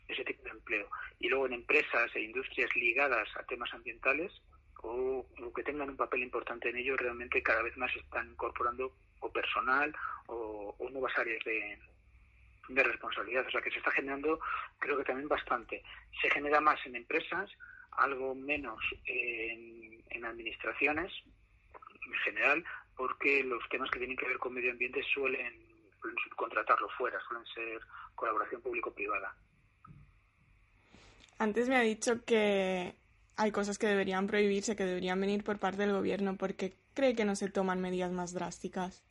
ese 0.07 0.23
tipo 0.23 0.43
de 0.43 0.51
empleo. 0.51 0.89
Y 1.19 1.29
luego 1.29 1.45
en 1.47 1.53
empresas 1.53 2.15
e 2.15 2.21
industrias 2.21 2.69
ligadas 2.75 3.27
a 3.35 3.43
temas 3.43 3.73
ambientales 3.73 4.31
o, 4.81 5.25
que 5.55 5.63
tengan 5.63 5.89
un 5.89 5.97
papel 5.97 6.23
importante 6.23 6.69
en 6.69 6.77
ello, 6.77 6.97
realmente 6.97 7.41
cada 7.41 7.61
vez 7.63 7.75
más 7.77 7.95
están 7.95 8.29
incorporando 8.29 8.93
o 9.19 9.31
personal 9.31 9.95
o, 10.27 10.75
nuevas 10.91 11.17
áreas 11.17 11.43
de, 11.43 11.79
de 12.69 12.83
responsabilidad. 12.83 13.45
O 13.47 13.51
sea 13.51 13.61
que 13.61 13.71
se 13.71 13.79
está 13.79 13.91
generando, 13.91 14.39
creo 14.79 14.97
que 14.97 15.03
también 15.03 15.27
bastante. 15.27 15.83
Se 16.21 16.29
genera 16.29 16.61
más 16.61 16.79
en 16.85 16.95
empresas, 16.95 17.49
algo 17.91 18.35
menos 18.35 18.79
en, 19.05 20.03
en 20.09 20.25
administraciones 20.25 21.11
en 22.05 22.13
general, 22.19 22.63
porque 22.95 23.43
los 23.43 23.67
temas 23.69 23.89
que 23.89 23.99
tienen 23.99 24.17
que 24.17 24.27
ver 24.27 24.37
con 24.37 24.53
medio 24.53 24.71
ambiente 24.71 25.03
suelen 25.13 25.65
suelen 26.05 26.23
subcontratarlo 26.23 26.87
fuera, 26.89 27.19
suelen 27.27 27.45
ser 27.47 27.81
colaboración 28.13 28.61
público-privada. 28.61 29.35
Antes 31.37 31.67
me 31.67 31.75
ha 31.75 31.81
dicho 31.81 32.23
que 32.25 32.95
hay 33.37 33.51
cosas 33.51 33.77
que 33.77 33.87
deberían 33.87 34.27
prohibirse, 34.27 34.75
que 34.75 34.85
deberían 34.85 35.19
venir 35.19 35.43
por 35.43 35.59
parte 35.59 35.81
del 35.81 35.91
gobierno. 35.91 36.37
¿Por 36.37 36.55
qué 36.55 36.73
cree 36.93 37.15
que 37.15 37.25
no 37.25 37.35
se 37.35 37.49
toman 37.49 37.81
medidas 37.81 38.11
más 38.11 38.33
drásticas? 38.33 39.03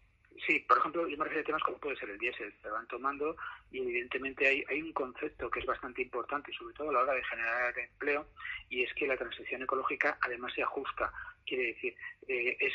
Sí, 0.46 0.60
por 0.68 0.78
ejemplo, 0.78 1.08
yo 1.08 1.16
me 1.16 1.24
refiero 1.24 1.42
a 1.42 1.46
temas 1.46 1.62
como 1.62 1.78
puede 1.78 1.96
ser 1.96 2.10
el 2.10 2.18
diésel, 2.18 2.52
se 2.60 2.68
van 2.68 2.86
tomando 2.88 3.36
y 3.70 3.78
evidentemente 3.78 4.46
hay, 4.46 4.64
hay 4.68 4.82
un 4.82 4.92
concepto 4.92 5.50
que 5.50 5.60
es 5.60 5.66
bastante 5.66 6.02
importante, 6.02 6.52
sobre 6.52 6.74
todo 6.74 6.90
a 6.90 6.92
la 6.92 7.00
hora 7.00 7.14
de 7.14 7.24
generar 7.24 7.78
empleo, 7.78 8.26
y 8.68 8.82
es 8.82 8.92
que 8.94 9.06
la 9.06 9.16
transición 9.16 9.62
ecológica 9.62 10.18
además 10.20 10.52
se 10.54 10.62
ajusta. 10.62 11.12
Quiere 11.46 11.68
decir, 11.68 11.96
eh, 12.28 12.56
es 12.60 12.72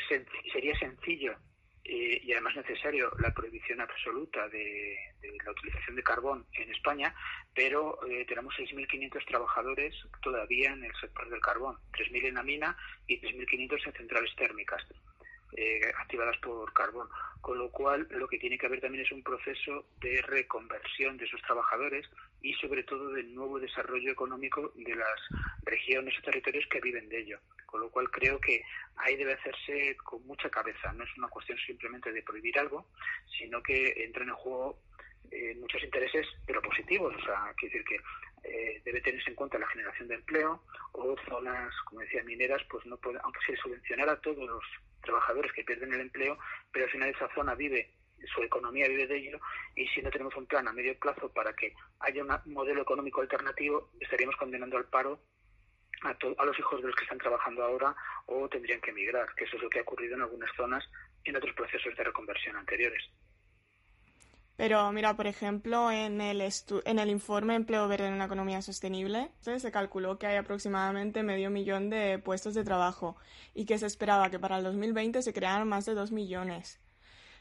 sería 0.52 0.76
sencillo 0.78 1.36
eh, 1.84 2.20
y 2.22 2.32
además 2.32 2.56
necesario 2.56 3.10
la 3.18 3.32
prohibición 3.32 3.80
absoluta 3.80 4.48
de, 4.48 4.96
la 5.44 5.50
utilización 5.50 5.96
de 5.96 6.02
carbón 6.02 6.46
en 6.52 6.70
España, 6.70 7.14
pero 7.54 7.98
eh, 8.06 8.24
tenemos 8.26 8.54
6.500 8.56 9.26
trabajadores 9.26 9.94
todavía 10.22 10.72
en 10.72 10.84
el 10.84 10.94
sector 11.00 11.28
del 11.30 11.40
carbón, 11.40 11.76
3.000 11.92 12.28
en 12.28 12.34
la 12.34 12.42
mina 12.42 12.76
y 13.06 13.20
3.500 13.20 13.86
en 13.86 13.92
centrales 13.92 14.34
térmicas. 14.36 14.84
Eh, 15.56 15.80
activadas 15.98 16.36
por 16.38 16.72
carbón. 16.72 17.08
Con 17.40 17.58
lo 17.58 17.70
cual, 17.70 18.06
lo 18.10 18.28
que 18.28 18.38
tiene 18.38 18.56
que 18.56 18.66
haber 18.66 18.80
también 18.80 19.04
es 19.04 19.10
un 19.10 19.22
proceso 19.22 19.86
de 20.00 20.22
reconversión 20.22 21.16
de 21.16 21.24
esos 21.24 21.42
trabajadores 21.42 22.08
y, 22.40 22.54
sobre 22.54 22.84
todo, 22.84 23.10
del 23.10 23.34
nuevo 23.34 23.58
desarrollo 23.58 24.12
económico 24.12 24.72
de 24.76 24.94
las 24.94 25.20
regiones 25.64 26.16
o 26.18 26.22
territorios 26.22 26.66
que 26.70 26.80
viven 26.80 27.08
de 27.08 27.20
ello. 27.20 27.40
Con 27.66 27.80
lo 27.80 27.90
cual, 27.90 28.10
creo 28.10 28.38
que 28.40 28.62
ahí 28.96 29.16
debe 29.16 29.32
hacerse 29.32 29.96
con 30.04 30.24
mucha 30.26 30.50
cabeza. 30.50 30.92
No 30.92 31.02
es 31.02 31.10
una 31.16 31.28
cuestión 31.28 31.58
simplemente 31.66 32.12
de 32.12 32.22
prohibir 32.22 32.56
algo, 32.58 32.86
sino 33.38 33.60
que 33.62 34.04
entran 34.04 34.28
en 34.28 34.34
juego 34.34 34.78
eh, 35.32 35.56
muchos 35.56 35.82
intereses, 35.82 36.26
pero 36.46 36.62
positivos. 36.62 37.14
O 37.16 37.24
sea, 37.24 37.52
quiere 37.56 37.78
decir 37.78 37.88
que 37.88 38.48
eh, 38.48 38.82
debe 38.84 39.00
tenerse 39.00 39.30
en 39.30 39.36
cuenta 39.36 39.58
la 39.58 39.68
generación 39.68 40.08
de 40.08 40.14
empleo 40.14 40.62
o 40.92 41.16
zonas, 41.28 41.74
como 41.86 42.02
decía, 42.02 42.22
mineras, 42.22 42.62
pues 42.70 42.86
no 42.86 42.96
puede, 42.98 43.18
aunque 43.22 43.40
se 43.46 43.56
subvencionara 43.56 44.20
todos 44.20 44.46
los 44.46 44.64
trabajadores 45.02 45.52
que 45.52 45.64
pierden 45.64 45.92
el 45.92 46.00
empleo, 46.00 46.38
pero 46.72 46.84
al 46.84 46.90
final 46.90 47.08
esa 47.10 47.32
zona 47.34 47.54
vive, 47.54 47.94
su 48.34 48.42
economía 48.42 48.88
vive 48.88 49.06
de 49.06 49.16
ello, 49.16 49.40
y 49.74 49.86
si 49.88 50.02
no 50.02 50.10
tenemos 50.10 50.36
un 50.36 50.46
plan 50.46 50.68
a 50.68 50.72
medio 50.72 50.98
plazo 50.98 51.32
para 51.32 51.52
que 51.54 51.74
haya 52.00 52.22
un 52.22 52.52
modelo 52.52 52.82
económico 52.82 53.20
alternativo, 53.20 53.90
estaríamos 54.00 54.36
condenando 54.36 54.76
al 54.76 54.86
paro 54.86 55.20
a, 56.02 56.44
los 56.44 56.58
hijos 56.58 56.80
de 56.80 56.88
los 56.88 56.96
que 56.96 57.04
están 57.04 57.18
trabajando 57.18 57.62
ahora 57.62 57.94
o 58.26 58.48
tendrían 58.48 58.80
que 58.80 58.90
emigrar, 58.90 59.34
que 59.34 59.44
eso 59.44 59.56
es 59.56 59.62
lo 59.62 59.70
que 59.70 59.80
ha 59.80 59.82
ocurrido 59.82 60.14
en 60.14 60.22
algunas 60.22 60.50
zonas 60.56 60.84
en 61.24 61.36
otros 61.36 61.54
procesos 61.54 61.94
de 61.96 62.04
reconversión 62.04 62.56
anteriores. 62.56 63.10
Pero 64.60 64.92
mira, 64.92 65.16
por 65.16 65.26
ejemplo, 65.26 65.90
en 65.90 66.20
el, 66.20 66.42
en 66.42 66.98
el 66.98 67.08
informe 67.08 67.54
Empleo 67.54 67.88
Verde 67.88 68.08
en 68.08 68.18
la 68.18 68.26
Economía 68.26 68.60
Sostenible 68.60 69.30
se 69.40 69.72
calculó 69.72 70.18
que 70.18 70.26
hay 70.26 70.36
aproximadamente 70.36 71.22
medio 71.22 71.48
millón 71.48 71.88
de 71.88 72.18
puestos 72.18 72.52
de 72.52 72.62
trabajo 72.62 73.16
y 73.54 73.64
que 73.64 73.78
se 73.78 73.86
esperaba 73.86 74.28
que 74.28 74.38
para 74.38 74.58
el 74.58 74.64
2020 74.64 75.22
se 75.22 75.32
crearan 75.32 75.66
más 75.66 75.86
de 75.86 75.94
dos 75.94 76.12
millones. 76.12 76.78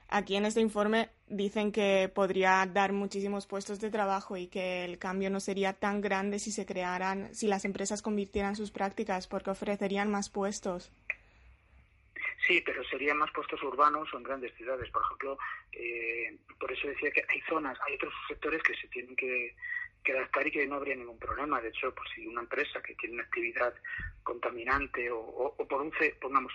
Aquí 0.07 0.37
en 0.37 0.45
este 0.45 0.61
informe 0.61 1.09
dicen 1.27 1.73
que 1.73 2.09
podría 2.15 2.65
dar 2.73 2.93
muchísimos 2.93 3.47
puestos 3.47 3.81
de 3.81 3.91
trabajo 3.91 4.37
y 4.37 4.47
que 4.47 4.85
el 4.85 4.97
cambio 4.97 5.29
no 5.29 5.41
sería 5.41 5.73
tan 5.73 5.99
grande 5.99 6.39
si 6.39 6.53
se 6.53 6.65
crearan, 6.65 7.35
si 7.35 7.47
las 7.47 7.65
empresas 7.65 8.01
convirtieran 8.01 8.55
sus 8.55 8.71
prácticas 8.71 9.27
porque 9.27 9.51
ofrecerían 9.51 10.09
más 10.09 10.29
puestos. 10.29 10.93
Sí, 12.47 12.61
pero 12.65 12.83
serían 12.85 13.17
más 13.17 13.31
puestos 13.31 13.61
urbanos 13.63 14.13
o 14.13 14.17
en 14.17 14.23
grandes 14.23 14.53
ciudades. 14.55 14.89
Por 14.91 15.01
ejemplo, 15.03 15.37
eh, 15.73 16.37
por 16.59 16.71
eso 16.71 16.87
decía 16.87 17.11
que 17.11 17.23
hay 17.27 17.41
zonas, 17.41 17.77
hay 17.85 17.95
otros 17.95 18.13
sectores 18.27 18.63
que 18.63 18.75
se 18.75 18.87
tienen 18.87 19.15
que, 19.15 19.55
adaptar 20.09 20.47
y 20.47 20.51
que 20.51 20.65
no 20.65 20.75
habría 20.75 20.95
ningún 20.95 21.19
problema. 21.19 21.61
De 21.61 21.69
hecho, 21.69 21.93
pues 21.93 22.09
si 22.15 22.25
una 22.25 22.41
empresa 22.41 22.81
que 22.81 22.95
tiene 22.95 23.15
una 23.15 23.23
actividad 23.23 23.73
contaminante 24.23 25.11
o, 25.11 25.19
o, 25.19 25.67
por 25.67 25.81
un, 25.81 25.93
pongamos, 26.19 26.53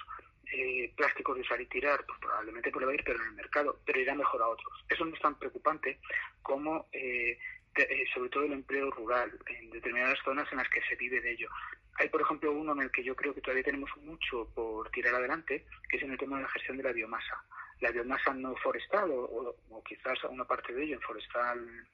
eh, 0.53 0.93
plásticos 0.97 1.37
de 1.37 1.43
usar 1.43 1.61
y 1.61 1.67
tirar, 1.67 2.05
pues 2.07 2.19
probablemente 2.21 2.71
pueda 2.71 2.93
ir, 2.93 3.03
pero 3.05 3.21
en 3.21 3.29
el 3.29 3.35
mercado, 3.35 3.81
pero 3.85 4.01
irá 4.01 4.15
mejor 4.15 4.43
a 4.43 4.49
otros. 4.49 4.85
Eso 4.89 5.05
no 5.05 5.15
es 5.15 5.21
tan 5.21 5.39
preocupante 5.39 6.01
como 6.43 6.89
eh, 6.93 7.39
eh, 7.77 8.05
sobre 8.15 8.31
todo 8.31 8.45
el 8.45 8.53
empleo 8.53 8.89
rural, 8.93 9.33
en 9.47 9.71
determinadas 9.71 10.19
zonas 10.25 10.47
en 10.53 10.59
las 10.59 10.69
que 10.69 10.81
se 10.83 10.95
vive 10.95 11.21
de 11.21 11.33
ello. 11.33 11.49
Hay, 11.97 12.09
por 12.09 12.21
ejemplo, 12.21 12.53
uno 12.53 12.73
en 12.73 12.83
el 12.83 12.91
que 12.91 13.05
yo 13.05 13.15
creo 13.15 13.35
que 13.35 13.41
todavía 13.41 13.65
tenemos 13.65 13.91
mucho 13.99 14.49
por 14.55 14.91
tirar 14.91 15.15
adelante, 15.15 15.65
que 15.89 15.97
es 15.97 16.03
en 16.03 16.13
el 16.13 16.19
tema 16.19 16.37
de 16.37 16.43
la 16.43 16.49
gestión 16.49 16.77
de 16.77 16.83
la 16.83 16.93
biomasa. 16.93 17.45
La 17.81 17.91
biomasa 17.91 18.35
no 18.35 18.55
forestal, 18.57 19.11
o, 19.13 19.83
quizás 19.87 20.23
una 20.25 20.45
parte 20.45 20.73
de 20.73 20.85
ello 20.85 20.95
en 20.97 21.03
forestal, 21.03 21.87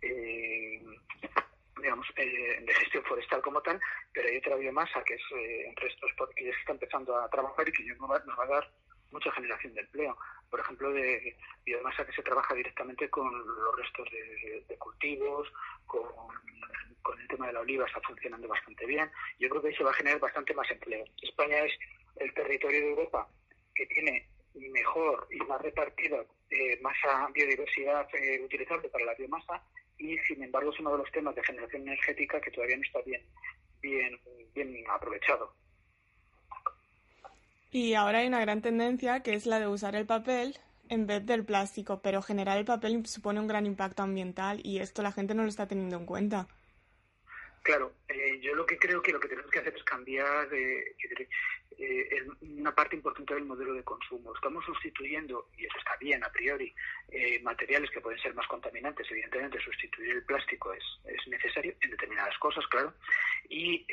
eh, 0.00 0.82
digamos, 1.76 2.06
eh, 2.16 2.62
de 2.64 2.74
gestión 2.74 3.04
forestal 3.04 3.42
como 3.42 3.60
tal, 3.60 3.78
pero 4.12 4.28
hay 4.28 4.38
otra 4.38 4.56
biomasa 4.56 5.02
que 5.04 5.14
es 5.14 5.22
eh, 5.36 5.66
en 5.68 5.76
restos 5.76 6.10
que 6.34 6.44
ya 6.46 6.52
se 6.52 6.60
está 6.60 6.72
empezando 6.72 7.16
a 7.18 7.28
trabajar 7.28 7.68
y 7.68 7.72
que 7.72 7.84
nos 7.94 8.10
va, 8.10 8.18
nos 8.20 8.38
va 8.38 8.44
a 8.44 8.48
dar 8.48 8.70
mucha 9.10 9.30
generación 9.32 9.74
de 9.74 9.80
empleo. 9.80 10.16
Por 10.50 10.60
ejemplo, 10.60 10.92
de 10.92 11.36
biomasa 11.64 12.06
que 12.06 12.12
se 12.12 12.22
trabaja 12.22 12.54
directamente 12.54 13.10
con 13.10 13.30
los 13.38 13.76
restos 13.76 14.08
de, 14.68 14.76
cultivos, 14.78 15.48
con, 15.86 16.06
el 17.20 17.28
tema 17.28 17.46
de 17.46 17.52
la 17.52 17.60
oliva 17.60 17.86
está 17.86 18.00
funcionando 18.00 18.48
bastante 18.48 18.84
bien. 18.86 19.10
Yo 19.38 19.48
creo 19.48 19.62
que 19.62 19.68
eso 19.70 19.84
va 19.84 19.90
a 19.90 19.94
generar 19.94 20.18
bastante 20.20 20.54
más 20.54 20.70
empleo. 20.70 21.04
España 21.22 21.58
es 21.58 21.72
el 22.16 22.32
territorio 22.34 22.80
de 22.80 22.90
Europa 22.90 23.28
que 23.74 23.86
tiene 23.86 24.28
mejor 24.54 25.26
y 25.30 25.38
más 25.44 25.60
repartida 25.60 26.24
eh, 26.50 26.78
masa 26.80 27.28
biodiversidad 27.34 28.08
eh, 28.14 28.40
utilizable 28.42 28.88
para 28.88 29.04
la 29.04 29.14
biomasa 29.14 29.62
y 29.98 30.16
sin 30.20 30.42
embargo 30.42 30.72
es 30.72 30.80
uno 30.80 30.92
de 30.92 30.98
los 30.98 31.12
temas 31.12 31.34
de 31.34 31.44
generación 31.44 31.82
energética 31.82 32.40
que 32.40 32.50
todavía 32.50 32.76
no 32.76 32.82
está 32.82 33.02
bien 33.02 33.22
bien 33.82 34.18
bien 34.54 34.84
aprovechado. 34.88 35.52
Y 37.76 37.92
ahora 37.92 38.20
hay 38.20 38.26
una 38.26 38.40
gran 38.40 38.62
tendencia 38.62 39.20
que 39.20 39.34
es 39.34 39.44
la 39.44 39.60
de 39.60 39.66
usar 39.66 39.96
el 39.96 40.06
papel 40.06 40.56
en 40.88 41.06
vez 41.06 41.26
del 41.26 41.44
plástico, 41.44 42.00
pero 42.02 42.22
generar 42.22 42.56
el 42.56 42.64
papel 42.64 43.04
supone 43.04 43.38
un 43.38 43.46
gran 43.46 43.66
impacto 43.66 44.02
ambiental 44.02 44.62
y 44.64 44.78
esto 44.78 45.02
la 45.02 45.12
gente 45.12 45.34
no 45.34 45.42
lo 45.42 45.50
está 45.50 45.68
teniendo 45.68 45.98
en 45.98 46.06
cuenta. 46.06 46.48
Claro, 47.60 47.92
eh, 48.08 48.40
yo 48.40 48.54
lo 48.54 48.64
que 48.64 48.78
creo 48.78 49.02
que 49.02 49.12
lo 49.12 49.20
que 49.20 49.28
tenemos 49.28 49.50
que 49.50 49.58
hacer 49.58 49.76
es 49.76 49.84
cambiar 49.84 50.48
eh, 50.54 50.96
eh, 51.86 52.26
una 52.40 52.74
parte 52.74 52.96
importante 52.96 53.34
del 53.34 53.44
modelo 53.44 53.74
de 53.74 53.84
consumo. 53.84 54.34
Estamos 54.34 54.64
sustituyendo, 54.64 55.48
y 55.56 55.66
eso 55.66 55.78
está 55.78 55.96
bien 55.96 56.22
a 56.24 56.30
priori, 56.30 56.74
materiales 57.42 57.90
que 57.90 58.00
pueden 58.00 58.18
ser 58.20 58.34
más 58.34 58.46
contaminantes. 58.46 59.06
Evidentemente, 59.10 59.60
sustituir 59.60 60.10
el 60.10 60.24
plástico 60.24 60.72
es, 60.72 60.84
es 61.04 61.26
necesario 61.28 61.74
en 61.80 61.90
determinadas 61.90 62.36
cosas, 62.38 62.66
claro, 62.68 62.94
y 63.48 63.86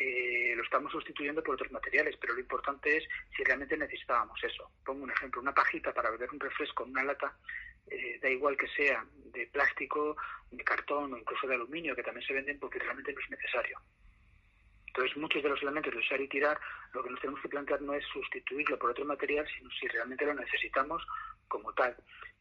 lo 0.55 0.63
estamos 0.63 0.91
sustituyendo 0.91 1.43
por 1.43 1.55
otros 1.55 1.71
materiales, 1.71 2.15
pero 2.19 2.33
lo 2.33 2.39
importante 2.39 2.97
es 2.97 3.03
si 3.35 3.43
realmente 3.43 3.77
necesitábamos 3.77 4.43
eso. 4.43 4.71
Pongo 4.85 5.03
un 5.03 5.11
ejemplo, 5.11 5.41
una 5.41 5.53
pajita 5.53 5.93
para 5.93 6.11
beber 6.11 6.29
un 6.31 6.39
refresco 6.39 6.83
en 6.83 6.91
una 6.91 7.03
lata 7.03 7.37
eh, 7.87 8.19
da 8.21 8.29
igual 8.29 8.57
que 8.57 8.67
sea 8.69 9.05
de 9.33 9.47
plástico, 9.47 10.15
de 10.51 10.63
cartón 10.63 11.13
o 11.13 11.17
incluso 11.17 11.47
de 11.47 11.55
aluminio, 11.55 11.95
que 11.95 12.03
también 12.03 12.25
se 12.25 12.33
venden 12.33 12.59
porque 12.59 12.79
realmente 12.79 13.13
no 13.13 13.19
es 13.19 13.29
necesario. 13.29 13.79
Entonces, 14.95 15.17
muchos 15.17 15.41
de 15.41 15.49
los 15.49 15.61
elementos 15.63 15.91
de 15.91 15.99
usar 15.99 16.21
y 16.21 16.27
tirar, 16.27 16.59
lo 16.93 17.03
que 17.03 17.09
nos 17.09 17.19
tenemos 17.19 17.41
que 17.41 17.49
plantear 17.49 17.81
no 17.81 17.95
es 17.95 18.05
sustituirlo 18.13 18.77
por 18.77 18.91
otro 18.91 19.03
material, 19.05 19.47
sino 19.57 19.67
si 19.71 19.87
realmente 19.87 20.23
lo 20.23 20.35
necesitamos 20.35 21.03
como 21.47 21.73
tal. 21.73 21.95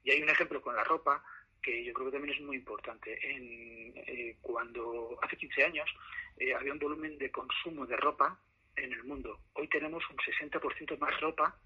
Y 0.04 0.10
hay 0.10 0.22
un 0.22 0.28
ejemplo 0.28 0.60
con 0.60 0.76
la 0.76 0.84
ropa 0.84 1.24
que 1.62 1.82
yo 1.82 1.94
creo 1.94 2.08
que 2.08 2.18
también 2.18 2.34
es 2.34 2.42
muy 2.42 2.56
importante. 2.56 3.18
En, 3.22 3.94
eh, 3.96 4.36
cuando 4.42 5.18
hace 5.22 5.38
15 5.38 5.64
años 5.64 5.88
eh, 6.36 6.52
había 6.54 6.74
un 6.74 6.78
volumen 6.78 7.16
de 7.16 7.30
consumo 7.30 7.86
de 7.86 7.96
ropa 7.96 8.38
en 8.76 8.92
el 8.92 9.02
mundo. 9.04 9.40
Hoy 9.54 9.66
tenemos 9.68 10.04
un 10.10 10.16
60% 10.18 10.98
más 10.98 11.18
ropa 11.22 11.56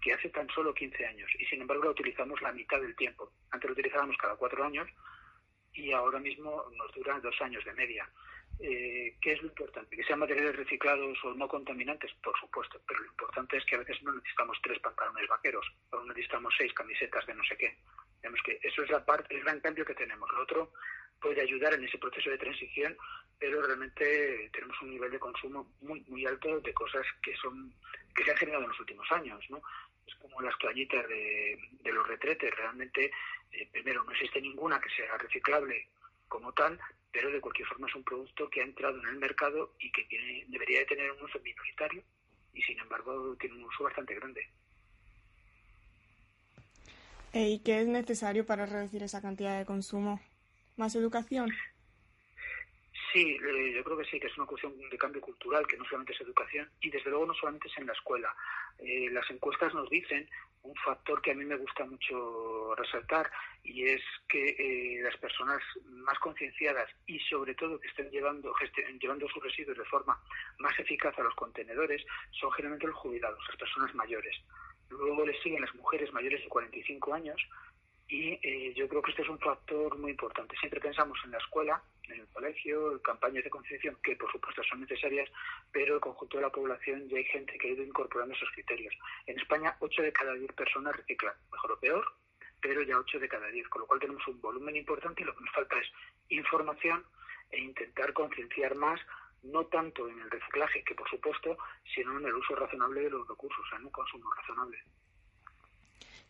que 0.00 0.14
hace 0.14 0.30
tan 0.30 0.48
solo 0.48 0.74
15 0.74 1.06
años 1.06 1.30
y 1.38 1.46
sin 1.46 1.60
embargo 1.60 1.84
la 1.84 1.90
utilizamos 1.90 2.42
la 2.42 2.52
mitad 2.52 2.80
del 2.80 2.96
tiempo. 2.96 3.30
Antes 3.50 3.68
lo 3.70 3.74
utilizábamos 3.74 4.16
cada 4.16 4.34
cuatro 4.34 4.64
años 4.64 4.88
y 5.72 5.92
ahora 5.92 6.18
mismo 6.18 6.64
nos 6.76 6.92
dura 6.92 7.20
dos 7.20 7.40
años 7.40 7.64
de 7.64 7.72
media. 7.74 8.08
Eh, 8.60 9.16
¿Qué 9.20 9.32
es 9.32 9.42
lo 9.42 9.48
importante? 9.48 9.96
¿Que 9.96 10.04
sean 10.04 10.20
materiales 10.20 10.56
reciclados 10.56 11.18
o 11.24 11.34
no 11.34 11.48
contaminantes? 11.48 12.12
Por 12.22 12.38
supuesto, 12.38 12.80
pero 12.86 13.00
lo 13.00 13.06
importante 13.06 13.56
es 13.56 13.64
que 13.64 13.74
a 13.74 13.78
veces 13.78 14.02
no 14.02 14.12
necesitamos 14.12 14.58
tres 14.62 14.78
pantalones 14.80 15.28
vaqueros 15.28 15.66
o 15.90 16.04
necesitamos 16.04 16.54
seis 16.56 16.72
camisetas 16.72 17.26
de 17.26 17.34
no 17.34 17.44
sé 17.44 17.56
qué. 17.56 17.76
Digamos 18.22 18.40
que 18.42 18.58
eso 18.62 18.82
es 18.82 18.90
la 18.90 19.04
parte, 19.04 19.34
el 19.34 19.42
gran 19.42 19.60
cambio 19.60 19.84
que 19.84 19.94
tenemos. 19.94 20.30
Lo 20.32 20.42
otro 20.42 20.72
puede 21.20 21.40
ayudar 21.40 21.74
en 21.74 21.84
ese 21.84 21.98
proceso 21.98 22.30
de 22.30 22.38
transición, 22.38 22.96
pero 23.38 23.60
realmente 23.62 24.50
tenemos 24.52 24.80
un 24.82 24.90
nivel 24.90 25.10
de 25.10 25.18
consumo 25.18 25.72
muy 25.80 26.00
muy 26.08 26.24
alto 26.26 26.60
de 26.60 26.72
cosas 26.72 27.06
que 27.22 27.34
son 27.36 27.74
que 28.14 28.24
se 28.24 28.30
han 28.30 28.36
generado 28.36 28.62
en 28.64 28.70
los 28.70 28.80
últimos 28.80 29.10
años, 29.10 29.44
¿no? 29.50 29.60
es 30.06 30.14
como 30.16 30.40
las 30.40 30.56
toallitas 30.58 31.06
de, 31.08 31.58
los 31.84 32.06
retretes. 32.06 32.54
Realmente, 32.54 33.10
eh, 33.52 33.68
primero, 33.72 34.04
no 34.04 34.12
existe 34.12 34.40
ninguna 34.40 34.80
que 34.80 34.90
sea 34.90 35.16
reciclable 35.18 35.88
como 36.34 36.52
tal, 36.52 36.76
pero 37.12 37.30
de 37.30 37.40
cualquier 37.40 37.68
forma 37.68 37.86
es 37.86 37.94
un 37.94 38.02
producto 38.02 38.50
que 38.50 38.60
ha 38.60 38.64
entrado 38.64 38.98
en 38.98 39.08
el 39.08 39.18
mercado 39.18 39.72
y 39.78 39.92
que 39.92 40.02
tiene, 40.04 40.44
debería 40.48 40.80
de 40.80 40.86
tener 40.86 41.12
un 41.12 41.22
uso 41.22 41.38
minoritario 41.38 42.02
y 42.52 42.62
sin 42.62 42.76
embargo 42.80 43.36
tiene 43.38 43.54
un 43.54 43.62
uso 43.62 43.84
bastante 43.84 44.16
grande. 44.16 44.44
¿Y 47.32 47.60
qué 47.60 47.82
es 47.82 47.86
necesario 47.86 48.44
para 48.44 48.66
reducir 48.66 49.04
esa 49.04 49.22
cantidad 49.22 49.56
de 49.56 49.64
consumo? 49.64 50.20
¿Más 50.76 50.96
educación? 50.96 51.52
Sí, 53.14 53.38
eh, 53.40 53.72
yo 53.72 53.84
creo 53.84 53.96
que 53.96 54.04
sí, 54.06 54.18
que 54.18 54.26
es 54.26 54.36
una 54.36 54.46
cuestión 54.48 54.76
de 54.76 54.98
cambio 54.98 55.20
cultural, 55.20 55.64
que 55.68 55.76
no 55.76 55.84
solamente 55.84 56.12
es 56.14 56.20
educación 56.20 56.68
y 56.80 56.90
desde 56.90 57.10
luego 57.10 57.26
no 57.26 57.34
solamente 57.34 57.68
es 57.68 57.78
en 57.78 57.86
la 57.86 57.92
escuela. 57.92 58.34
Eh, 58.80 59.08
las 59.12 59.30
encuestas 59.30 59.72
nos 59.72 59.88
dicen 59.88 60.28
un 60.64 60.74
factor 60.74 61.22
que 61.22 61.30
a 61.30 61.34
mí 61.36 61.44
me 61.44 61.54
gusta 61.54 61.84
mucho 61.84 62.74
resaltar 62.74 63.30
y 63.62 63.84
es 63.84 64.02
que 64.28 64.56
eh, 64.58 65.00
las 65.00 65.16
personas 65.18 65.60
más 65.84 66.18
concienciadas 66.18 66.90
y 67.06 67.20
sobre 67.20 67.54
todo 67.54 67.78
que 67.78 67.86
estén 67.86 68.10
llevando, 68.10 68.52
llevando 69.00 69.28
sus 69.28 69.44
residuos 69.44 69.78
de 69.78 69.84
forma 69.84 70.20
más 70.58 70.76
eficaz 70.80 71.16
a 71.16 71.22
los 71.22 71.36
contenedores 71.36 72.04
son 72.32 72.50
generalmente 72.50 72.88
los 72.88 72.96
jubilados, 72.96 73.38
las 73.46 73.56
personas 73.56 73.94
mayores. 73.94 74.36
Luego 74.90 75.24
le 75.24 75.40
siguen 75.40 75.60
las 75.60 75.74
mujeres 75.76 76.12
mayores 76.12 76.42
de 76.42 76.48
45 76.48 77.14
años 77.14 77.40
y 78.08 78.38
eh, 78.42 78.74
yo 78.76 78.88
creo 78.88 79.02
que 79.02 79.10
este 79.10 79.22
es 79.22 79.28
un 79.28 79.38
factor 79.38 79.96
muy 79.96 80.10
importante. 80.10 80.56
Siempre 80.58 80.80
pensamos 80.80 81.18
en 81.24 81.30
la 81.30 81.38
escuela, 81.38 81.82
en 82.04 82.20
el 82.20 82.26
colegio, 82.28 83.00
campañas 83.02 83.44
de 83.44 83.50
concienciación, 83.50 84.00
que 84.02 84.16
por 84.16 84.30
supuesto 84.30 84.62
son 84.64 84.80
necesarias, 84.80 85.30
pero 85.72 85.94
el 85.94 86.00
conjunto 86.00 86.36
de 86.36 86.42
la 86.42 86.50
población 86.52 87.08
ya 87.08 87.16
hay 87.16 87.24
gente 87.24 87.56
que 87.58 87.68
ha 87.68 87.72
ido 87.72 87.82
incorporando 87.82 88.34
esos 88.34 88.50
criterios. 88.50 88.94
En 89.26 89.38
España, 89.38 89.76
8 89.80 90.02
de 90.02 90.12
cada 90.12 90.34
10 90.34 90.52
personas 90.52 90.96
reciclan, 90.96 91.34
mejor 91.50 91.72
o 91.72 91.80
peor, 91.80 92.04
pero 92.60 92.82
ya 92.82 92.98
8 92.98 93.18
de 93.20 93.28
cada 93.28 93.48
10, 93.48 93.68
con 93.68 93.82
lo 93.82 93.86
cual 93.86 94.00
tenemos 94.00 94.26
un 94.28 94.40
volumen 94.40 94.76
importante 94.76 95.22
y 95.22 95.24
lo 95.24 95.34
que 95.34 95.44
nos 95.44 95.54
falta 95.54 95.78
es 95.78 95.88
información 96.28 97.04
e 97.50 97.60
intentar 97.60 98.12
concienciar 98.12 98.74
más 98.74 99.00
no 99.42 99.66
tanto 99.66 100.08
en 100.08 100.18
el 100.20 100.30
reciclaje, 100.30 100.82
que 100.84 100.94
por 100.94 101.08
supuesto, 101.08 101.56
sino 101.94 102.18
en 102.18 102.26
el 102.26 102.34
uso 102.34 102.56
razonable 102.56 103.02
de 103.02 103.10
los 103.10 103.28
recursos, 103.28 103.64
en 103.76 103.84
un 103.84 103.90
consumo 103.90 104.32
razonable. 104.32 104.82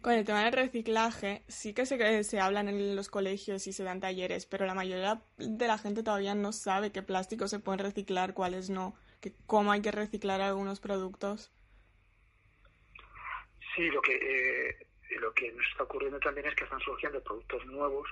Con 0.05 0.13
el 0.13 0.27
tema 0.27 0.45
del 0.45 0.53
reciclaje, 0.53 1.45
sí 1.49 1.73
que 1.73 1.87
se, 1.87 2.25
se 2.25 2.39
hablan 2.39 2.69
en 2.69 2.95
los 2.95 3.09
colegios 3.09 3.67
y 3.67 3.73
se 3.73 3.85
dan 3.85 4.01
talleres, 4.01 4.45
pero 4.45 4.67
la 4.67 4.75
mayoría 4.75 5.23
de 5.39 5.67
la 5.67 5.79
gente 5.79 6.03
todavía 6.03 6.35
no 6.35 6.53
sabe 6.53 6.93
qué 6.93 7.01
plásticos 7.01 7.49
se 7.49 7.59
pueden 7.59 7.79
reciclar, 7.79 8.35
cuáles 8.35 8.69
no, 8.69 8.95
que 9.23 9.33
cómo 9.47 9.73
hay 9.73 9.81
que 9.81 9.93
reciclar 9.93 10.43
algunos 10.43 10.79
productos. 10.79 11.55
Sí, 13.75 13.89
lo 13.89 14.03
que, 14.03 14.13
eh, 14.13 14.77
lo 15.21 15.33
que 15.33 15.51
nos 15.53 15.67
está 15.73 15.85
ocurriendo 15.85 16.21
también 16.21 16.49
es 16.49 16.55
que 16.55 16.65
están 16.65 16.81
surgiendo 16.81 17.23
productos 17.23 17.65
nuevos 17.65 18.07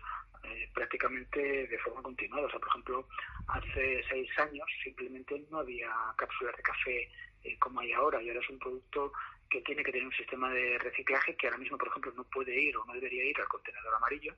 eh, 0.44 0.70
prácticamente 0.72 1.66
de 1.66 1.78
forma 1.80 2.00
continuada. 2.00 2.46
O 2.46 2.50
sea, 2.50 2.58
por 2.58 2.68
ejemplo, 2.68 3.08
hace 3.48 4.02
seis 4.08 4.30
años 4.38 4.66
simplemente 4.82 5.44
no 5.50 5.58
había 5.58 5.92
cápsulas 6.16 6.56
de 6.56 6.62
café 6.62 7.10
eh, 7.44 7.58
como 7.58 7.80
hay 7.80 7.92
ahora 7.92 8.22
y 8.22 8.28
ahora 8.28 8.40
es 8.40 8.48
un 8.48 8.58
producto 8.58 9.12
que 9.52 9.60
tiene 9.60 9.84
que 9.84 9.92
tener 9.92 10.06
un 10.06 10.14
sistema 10.14 10.50
de 10.50 10.78
reciclaje 10.78 11.36
que 11.36 11.46
ahora 11.46 11.58
mismo, 11.58 11.76
por 11.76 11.88
ejemplo, 11.88 12.10
no 12.16 12.24
puede 12.24 12.58
ir 12.58 12.74
o 12.74 12.86
no 12.86 12.94
debería 12.94 13.22
ir 13.22 13.38
al 13.38 13.48
contenedor 13.48 13.94
amarillo 13.94 14.34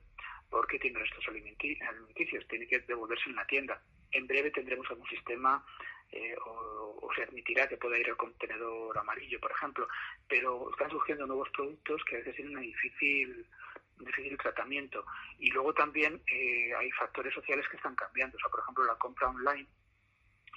porque 0.49 0.77
tiene 0.77 0.99
restos 0.99 1.25
alimenticios, 1.29 2.45
tiene 2.49 2.67
que 2.67 2.79
devolverse 2.79 3.29
en 3.29 3.37
la 3.37 3.47
tienda. 3.47 3.81
En 4.11 4.27
breve 4.27 4.51
tendremos 4.51 4.89
algún 4.89 5.07
sistema 5.07 5.65
eh, 6.11 6.35
o, 6.45 7.09
se 7.15 7.23
admitirá 7.23 7.65
que 7.69 7.77
pueda 7.77 7.97
ir 7.97 8.09
al 8.09 8.17
contenedor 8.17 8.97
amarillo, 8.97 9.39
por 9.39 9.51
ejemplo, 9.51 9.87
pero 10.27 10.69
están 10.71 10.89
surgiendo 10.89 11.25
nuevos 11.25 11.49
productos 11.51 12.03
que 12.03 12.15
a 12.15 12.19
veces 12.19 12.35
tienen 12.35 12.57
un 12.57 12.63
difícil, 12.63 13.47
difícil 13.99 14.37
tratamiento. 14.37 15.05
Y 15.39 15.49
luego 15.51 15.73
también 15.73 16.21
eh, 16.27 16.73
hay 16.77 16.91
factores 16.91 17.33
sociales 17.33 17.65
que 17.69 17.77
están 17.77 17.95
cambiando. 17.95 18.35
O 18.35 18.39
sea, 18.41 18.49
por 18.49 18.59
ejemplo, 18.59 18.83
la 18.83 18.95
compra 18.95 19.29
online 19.29 19.67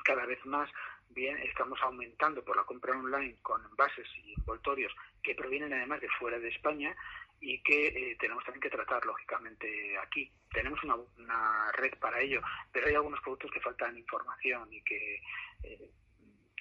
cada 0.03 0.27
vez 0.27 0.45
más 0.47 0.69
bien 1.11 1.39
estamos 1.39 1.79
aumentando 1.83 2.45
por 2.45 2.57
la 2.57 2.65
compra 2.65 2.97
online 2.97 3.37
con 3.43 3.65
envases 3.65 4.07
y 4.25 4.35
envoltorios 4.35 4.93
que 5.23 5.35
provienen 5.35 5.73
además 5.73 6.01
de 6.01 6.09
fuera 6.19 6.39
de 6.39 6.49
España 6.49 6.95
y 7.41 7.63
que 7.63 7.89
eh, 7.89 8.17
tenemos 8.19 8.45
también 8.45 8.63
que 8.63 8.71
tratar 8.71 9.05
lógicamente 9.05 9.97
aquí. 9.99 10.31
Tenemos 10.53 10.83
una, 10.83 10.97
una, 10.97 11.73
red 11.73 11.95
para 11.99 12.21
ello, 12.21 12.41
pero 12.73 12.87
hay 12.87 12.95
algunos 12.95 13.21
productos 13.21 13.51
que 13.53 13.61
faltan 13.61 13.97
información 13.97 14.73
y 14.73 14.83
que 14.83 15.21
eh, 15.63 15.91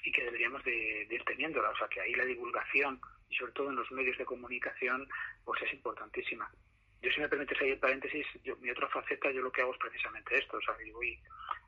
y 0.04 0.12
que 0.12 0.24
deberíamos 0.24 0.64
de, 0.64 1.08
ir 1.10 1.24
teniéndola, 1.26 1.70
o 1.70 1.78
sea 1.78 1.88
que 1.90 2.00
ahí 2.00 2.14
la 2.14 2.24
divulgación 2.24 3.00
y 3.30 3.36
sobre 3.36 3.52
todo 3.52 3.70
en 3.70 3.76
los 3.76 3.92
medios 3.92 4.18
de 4.18 4.26
comunicación 4.26 5.08
pues 5.44 5.62
es 5.64 5.74
importantísima. 5.74 6.50
Yo 7.02 7.12
si 7.12 7.20
me 7.20 7.28
permites 7.28 7.62
ahí 7.62 7.72
el 7.72 7.80
paréntesis, 7.80 8.26
yo, 8.44 8.56
mi 8.58 8.70
otra 8.70 8.88
faceta 8.88 9.30
yo 9.32 9.42
lo 9.42 9.52
que 9.52 9.62
hago 9.62 9.74
es 9.74 9.80
precisamente 9.80 10.38
esto, 10.38 10.58
o 10.58 10.62
sea, 10.62 10.76
yo 10.86 10.94
voy 10.94 11.20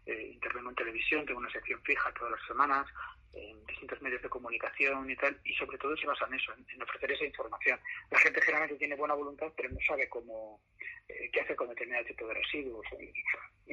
eh, 0.05 0.31
intervengo 0.33 0.69
en 0.69 0.75
televisión, 0.75 1.25
tengo 1.25 1.39
una 1.39 1.51
sección 1.51 1.81
fija 1.83 2.13
todas 2.13 2.31
las 2.31 2.47
semanas, 2.47 2.87
en 3.33 3.65
distintos 3.65 4.01
medios 4.01 4.21
de 4.21 4.29
comunicación 4.29 5.09
y 5.09 5.15
tal, 5.15 5.39
y 5.43 5.53
sobre 5.53 5.77
todo 5.77 5.95
se 5.95 6.07
basa 6.07 6.25
en 6.25 6.33
eso, 6.33 6.51
en, 6.53 6.81
ofrecer 6.81 7.11
esa 7.11 7.25
información. 7.25 7.79
La 8.09 8.19
gente 8.19 8.41
generalmente 8.41 8.77
tiene 8.77 8.95
buena 8.95 9.13
voluntad, 9.13 9.51
pero 9.55 9.69
no 9.69 9.79
sabe 9.85 10.09
cómo, 10.09 10.61
eh, 11.07 11.29
qué 11.31 11.41
hacer 11.41 11.55
con 11.55 11.69
determinado 11.69 12.05
tipo 12.05 12.27
de 12.27 12.33
residuos. 12.33 12.85
Y, 12.99 13.13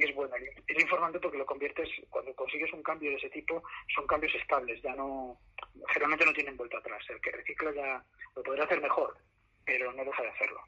es 0.03 0.13
bueno, 0.13 0.35
es 0.35 0.79
informando 0.79 1.19
porque 1.19 1.39
lo 1.39 1.45
conviertes, 1.45 1.89
cuando 2.09 2.33
consigues 2.35 2.71
un 2.71 2.83
cambio 2.83 3.09
de 3.09 3.17
ese 3.17 3.31
tipo, 3.31 3.63
son 3.95 4.05
cambios 4.05 4.33
estables, 4.35 4.79
ya 4.83 4.95
no, 4.95 5.39
generalmente 5.87 6.25
no 6.25 6.33
tienen 6.33 6.55
vuelta 6.55 6.77
atrás. 6.77 7.03
El 7.09 7.19
que 7.19 7.31
recicla 7.31 7.73
ya 7.73 8.03
lo 8.35 8.43
podrá 8.43 8.65
hacer 8.65 8.79
mejor, 8.79 9.17
pero 9.65 9.91
no 9.93 10.05
deja 10.05 10.21
de 10.21 10.29
hacerlo. 10.29 10.61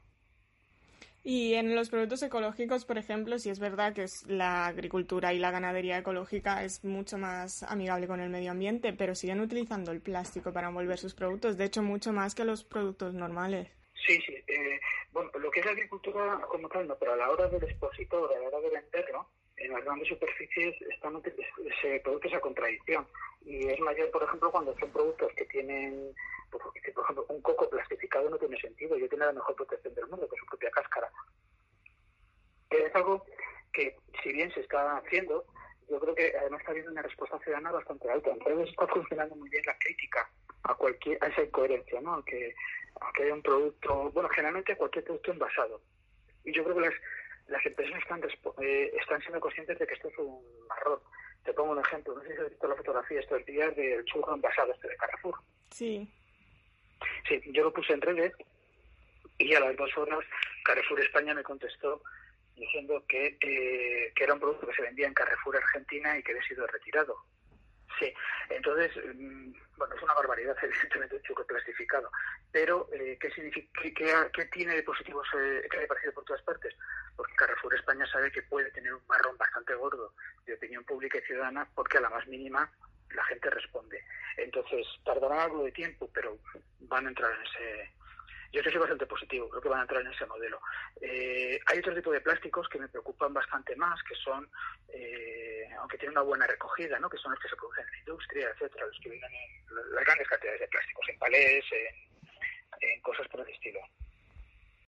Y 1.22 1.54
en 1.54 1.74
los 1.74 1.90
productos 1.90 2.22
ecológicos, 2.22 2.86
por 2.86 2.96
ejemplo, 2.96 3.38
si 3.38 3.50
es 3.50 3.58
verdad 3.58 3.92
que 3.92 4.04
es 4.04 4.26
la 4.26 4.66
agricultura 4.66 5.34
y 5.34 5.38
la 5.38 5.50
ganadería 5.50 5.98
ecológica 5.98 6.64
es 6.64 6.82
mucho 6.82 7.18
más 7.18 7.62
amigable 7.64 8.06
con 8.06 8.20
el 8.20 8.30
medio 8.30 8.52
ambiente, 8.52 8.94
pero 8.94 9.14
siguen 9.14 9.40
utilizando 9.40 9.92
el 9.92 10.00
plástico 10.00 10.52
para 10.52 10.68
envolver 10.68 10.98
sus 10.98 11.14
productos, 11.14 11.58
de 11.58 11.64
hecho 11.64 11.82
mucho 11.82 12.12
más 12.12 12.34
que 12.34 12.44
los 12.44 12.64
productos 12.64 13.12
normales. 13.12 13.68
Sí, 14.06 14.18
sí. 14.26 14.34
Eh, 14.46 14.80
bueno, 15.12 15.30
lo 15.38 15.50
que 15.50 15.60
es 15.60 15.66
la 15.66 15.72
agricultura 15.72 16.40
como 16.48 16.68
tal, 16.68 16.88
no, 16.88 16.96
pero 16.96 17.12
a 17.12 17.16
la 17.16 17.30
hora 17.30 17.48
del 17.48 17.64
expositor, 17.64 18.32
a 18.34 18.40
la 18.40 18.48
hora 18.48 18.60
de 18.60 18.70
venderlo, 18.70 19.28
en 19.60 19.72
las 19.72 19.84
grandes 19.84 20.08
superficies 20.08 20.80
están, 20.82 21.22
se 21.82 22.00
produce 22.00 22.28
esa 22.28 22.40
contradicción. 22.40 23.06
Y 23.44 23.68
es 23.68 23.78
mayor, 23.80 24.10
por 24.10 24.22
ejemplo, 24.22 24.50
cuando 24.50 24.76
son 24.78 24.90
productos 24.90 25.32
que 25.34 25.44
tienen, 25.46 26.14
pues, 26.50 26.62
por 26.94 27.04
ejemplo, 27.04 27.26
un 27.28 27.42
coco 27.42 27.68
plastificado 27.68 28.28
no 28.30 28.38
tiene 28.38 28.58
sentido, 28.60 28.96
y 28.96 29.08
tiene 29.08 29.26
la 29.26 29.32
mejor 29.32 29.54
protección 29.54 29.94
del 29.94 30.08
mundo, 30.08 30.28
que 30.28 30.34
es 30.34 30.40
su 30.40 30.46
propia 30.46 30.70
cáscara. 30.70 31.10
Es 32.70 32.94
algo 32.94 33.24
que, 33.72 33.96
si 34.22 34.32
bien 34.32 34.52
se 34.52 34.60
está 34.60 34.96
haciendo, 34.98 35.44
yo 35.88 35.98
creo 36.00 36.14
que 36.14 36.32
además 36.38 36.60
está 36.60 36.70
habiendo 36.70 36.92
una 36.92 37.02
respuesta 37.02 37.38
ciudadana 37.40 37.72
bastante 37.72 38.10
alta. 38.10 38.30
Entonces 38.30 38.70
está 38.70 38.86
funcionando 38.86 39.34
muy 39.36 39.50
bien 39.50 39.64
la 39.66 39.76
crítica 39.78 40.30
a 40.62 40.74
cualquier 40.74 41.18
a 41.22 41.28
esa 41.28 41.42
incoherencia, 41.42 42.00
¿no? 42.00 42.24
Que, 42.24 42.54
que 43.14 43.22
haya 43.24 43.34
un 43.34 43.42
producto, 43.42 44.10
bueno, 44.12 44.28
generalmente 44.28 44.76
cualquier 44.76 45.04
producto 45.04 45.32
envasado. 45.32 45.80
Y 46.44 46.52
yo 46.52 46.62
creo 46.62 46.76
que 46.76 46.82
las 46.82 46.94
las 47.50 47.66
empresas 47.66 47.98
están, 48.00 48.22
eh, 48.62 48.92
están 48.98 49.20
siendo 49.20 49.40
conscientes 49.40 49.78
de 49.78 49.86
que 49.86 49.94
esto 49.94 50.08
es 50.08 50.18
un 50.18 50.42
error. 50.80 51.02
Te 51.44 51.52
pongo 51.52 51.72
un 51.72 51.80
ejemplo, 51.80 52.14
no 52.14 52.22
sé 52.22 52.34
si 52.34 52.40
has 52.40 52.50
visto 52.50 52.68
la 52.68 52.76
fotografía 52.76 53.20
estos 53.20 53.44
días 53.44 53.74
del 53.76 54.04
churro 54.04 54.34
envasado 54.34 54.72
este 54.72 54.88
de 54.88 54.96
Carrefour. 54.96 55.34
Sí. 55.70 56.08
Sí, 57.28 57.40
yo 57.46 57.64
lo 57.64 57.72
puse 57.72 57.92
en 57.92 58.00
redes 58.00 58.32
y 59.38 59.54
a 59.54 59.60
las 59.60 59.76
dos 59.76 59.90
horas 59.96 60.24
Carrefour 60.64 61.00
España 61.00 61.34
me 61.34 61.42
contestó 61.42 62.02
diciendo 62.56 63.02
que, 63.08 63.38
eh, 63.40 64.12
que 64.14 64.24
era 64.24 64.34
un 64.34 64.40
producto 64.40 64.66
que 64.66 64.74
se 64.74 64.82
vendía 64.82 65.06
en 65.06 65.14
Carrefour 65.14 65.56
Argentina 65.56 66.16
y 66.18 66.22
que 66.22 66.32
había 66.32 66.46
sido 66.46 66.66
retirado. 66.66 67.16
Sí, 68.00 68.12
entonces, 68.48 68.90
mm, 69.14 69.52
bueno, 69.76 69.94
es 69.94 70.02
una 70.02 70.14
barbaridad, 70.14 70.56
evidentemente, 70.62 71.16
el 71.16 71.22
churro 71.22 71.46
plastificado. 71.46 72.10
Pero, 72.50 72.88
eh, 72.92 73.18
¿qué, 73.20 73.30
significa, 73.30 74.30
qué, 74.32 74.44
tiene 74.46 74.74
de 74.74 74.82
positivo 74.82 75.22
eh, 75.38 75.68
que 75.70 75.76
haya 75.76 75.84
aparecido 75.84 76.14
por 76.14 76.24
todas 76.24 76.42
partes? 76.42 76.74
Porque 77.14 77.34
Carrefour 77.36 77.74
España 77.74 78.06
sabe 78.10 78.32
que 78.32 78.42
puede 78.42 78.70
tener 78.70 78.94
un 78.94 79.06
marrón 79.06 79.36
bastante 79.36 79.74
gordo 79.74 80.14
de 80.46 80.54
opinión 80.54 80.82
pública 80.84 81.18
y 81.18 81.26
ciudadana, 81.26 81.68
porque 81.74 81.98
a 81.98 82.00
la 82.00 82.08
más 82.08 82.26
mínima 82.26 82.72
la 83.10 83.24
gente 83.24 83.50
responde. 83.50 84.02
Entonces, 84.38 84.86
tardará 85.04 85.44
algo 85.44 85.64
de 85.64 85.72
tiempo, 85.72 86.08
pero 86.14 86.38
van 86.80 87.06
a 87.06 87.08
entrar 87.10 87.32
en 87.34 87.42
ese, 87.42 87.92
yo 88.52 88.62
soy 88.62 88.78
bastante 88.78 89.06
positivo, 89.06 89.48
creo 89.48 89.62
que 89.62 89.68
van 89.68 89.80
a 89.80 89.82
entrar 89.82 90.02
en 90.02 90.12
ese 90.12 90.26
modelo. 90.26 90.60
Eh, 91.00 91.58
hay 91.66 91.78
otro 91.78 91.94
tipo 91.94 92.10
de 92.10 92.20
plásticos 92.20 92.68
que 92.68 92.78
me 92.78 92.88
preocupan 92.88 93.32
bastante 93.32 93.76
más, 93.76 94.02
que 94.02 94.14
son, 94.16 94.48
eh, 94.88 95.68
aunque 95.78 95.98
tienen 95.98 96.16
una 96.16 96.26
buena 96.26 96.46
recogida, 96.46 96.98
¿no? 96.98 97.08
que 97.08 97.18
son 97.18 97.32
los 97.32 97.40
que 97.40 97.48
se 97.48 97.56
producen 97.56 97.84
en 97.84 97.92
la 97.92 97.98
industria, 97.98 98.50
etcétera, 98.50 98.86
los 98.86 98.98
que 99.00 99.10
vienen 99.10 99.30
en 99.32 99.94
las 99.94 100.04
grandes 100.04 100.28
cantidades 100.28 100.60
de 100.60 100.68
plásticos, 100.68 101.08
en 101.08 101.18
palés, 101.18 101.64
en, 101.72 103.00
cosas 103.02 103.28
por 103.28 103.40
el 103.40 103.48
estilo. 103.54 103.80